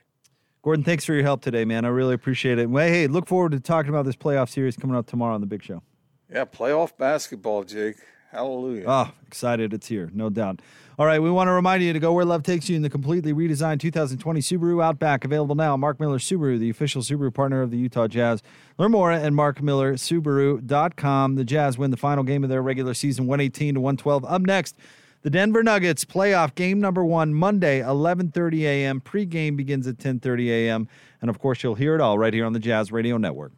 Gordon, 0.66 0.84
thanks 0.84 1.06
for 1.06 1.14
your 1.14 1.22
help 1.22 1.44
today, 1.44 1.64
man. 1.64 1.86
I 1.86 1.90
really 1.90 2.16
appreciate 2.16 2.58
it. 2.58 2.68
Well, 2.68 2.88
hey, 2.88 3.06
look 3.06 3.28
forward 3.28 3.52
to 3.52 3.60
talking 3.60 3.90
about 3.90 4.04
this 4.04 4.16
playoff 4.16 4.50
series 4.50 4.76
coming 4.76 4.98
up 4.98 5.06
tomorrow 5.06 5.36
on 5.36 5.42
the 5.42 5.46
Big 5.46 5.62
Show. 5.62 5.84
Yeah, 6.28 6.46
playoff 6.46 6.98
basketball, 6.98 7.64
Jake. 7.64 7.98
Hallelujah. 8.32 8.86
Oh, 8.88 9.12
excited 9.28 9.76
it's 9.76 9.86
here, 9.86 10.10
no 10.12 10.32
doubt. 10.32 10.64
All 10.98 11.06
right, 11.06 11.22
we 11.22 11.30
want 11.30 11.50
to 11.50 11.52
remind 11.52 11.84
you 11.84 11.94
to 11.94 12.00
go 12.00 12.14
where 12.14 12.26
love 12.26 12.42
takes 12.42 12.68
you 12.68 12.76
in 12.76 12.82
the 12.82 12.90
completely 12.90 13.32
redesigned 13.32 13.80
2020 13.80 14.40
Subaru 14.40 14.84
Outback, 14.84 15.24
available 15.24 15.54
now. 15.54 15.78
Mark 15.78 16.00
Miller 16.00 16.18
Subaru, 16.18 16.58
the 16.58 16.72
official 16.72 17.04
Subaru 17.04 17.32
partner 17.32 17.62
of 17.62 17.70
the 17.70 17.78
Utah 17.78 18.08
Jazz. 18.08 18.42
Learn 18.80 18.90
more 18.90 19.12
at 19.12 19.32
markmillersubaru.com. 19.34 21.36
The 21.36 21.46
Jazz 21.46 21.78
win 21.78 21.92
the 21.92 21.98
final 21.98 22.24
game 22.24 22.44
of 22.44 22.50
their 22.50 22.64
regular 22.64 22.96
season, 22.96 23.28
118 23.28 23.76
to 23.76 23.82
112. 23.82 24.26
Up 24.26 24.42
next, 24.42 24.80
the 25.26 25.32
Denver 25.32 25.64
Nuggets 25.64 26.06
playoff 26.06 26.54
game 26.54 26.80
number 26.80 27.04
one, 27.04 27.34
Monday, 27.34 27.82
11:30 27.82 28.62
a.m. 28.62 29.02
Pre-game 29.02 29.56
begins 29.56 29.88
at 29.88 29.98
10:30 29.98 30.50
a.m. 30.50 30.88
And 31.20 31.32
of 31.32 31.40
course, 31.40 31.64
you'll 31.64 31.74
hear 31.74 31.96
it 31.96 32.02
all 32.02 32.20
right 32.20 32.32
here 32.32 32.46
on 32.46 32.54
the 32.54 32.60
Jazz 32.60 32.92
Radio 32.92 33.18
Network. 33.18 33.52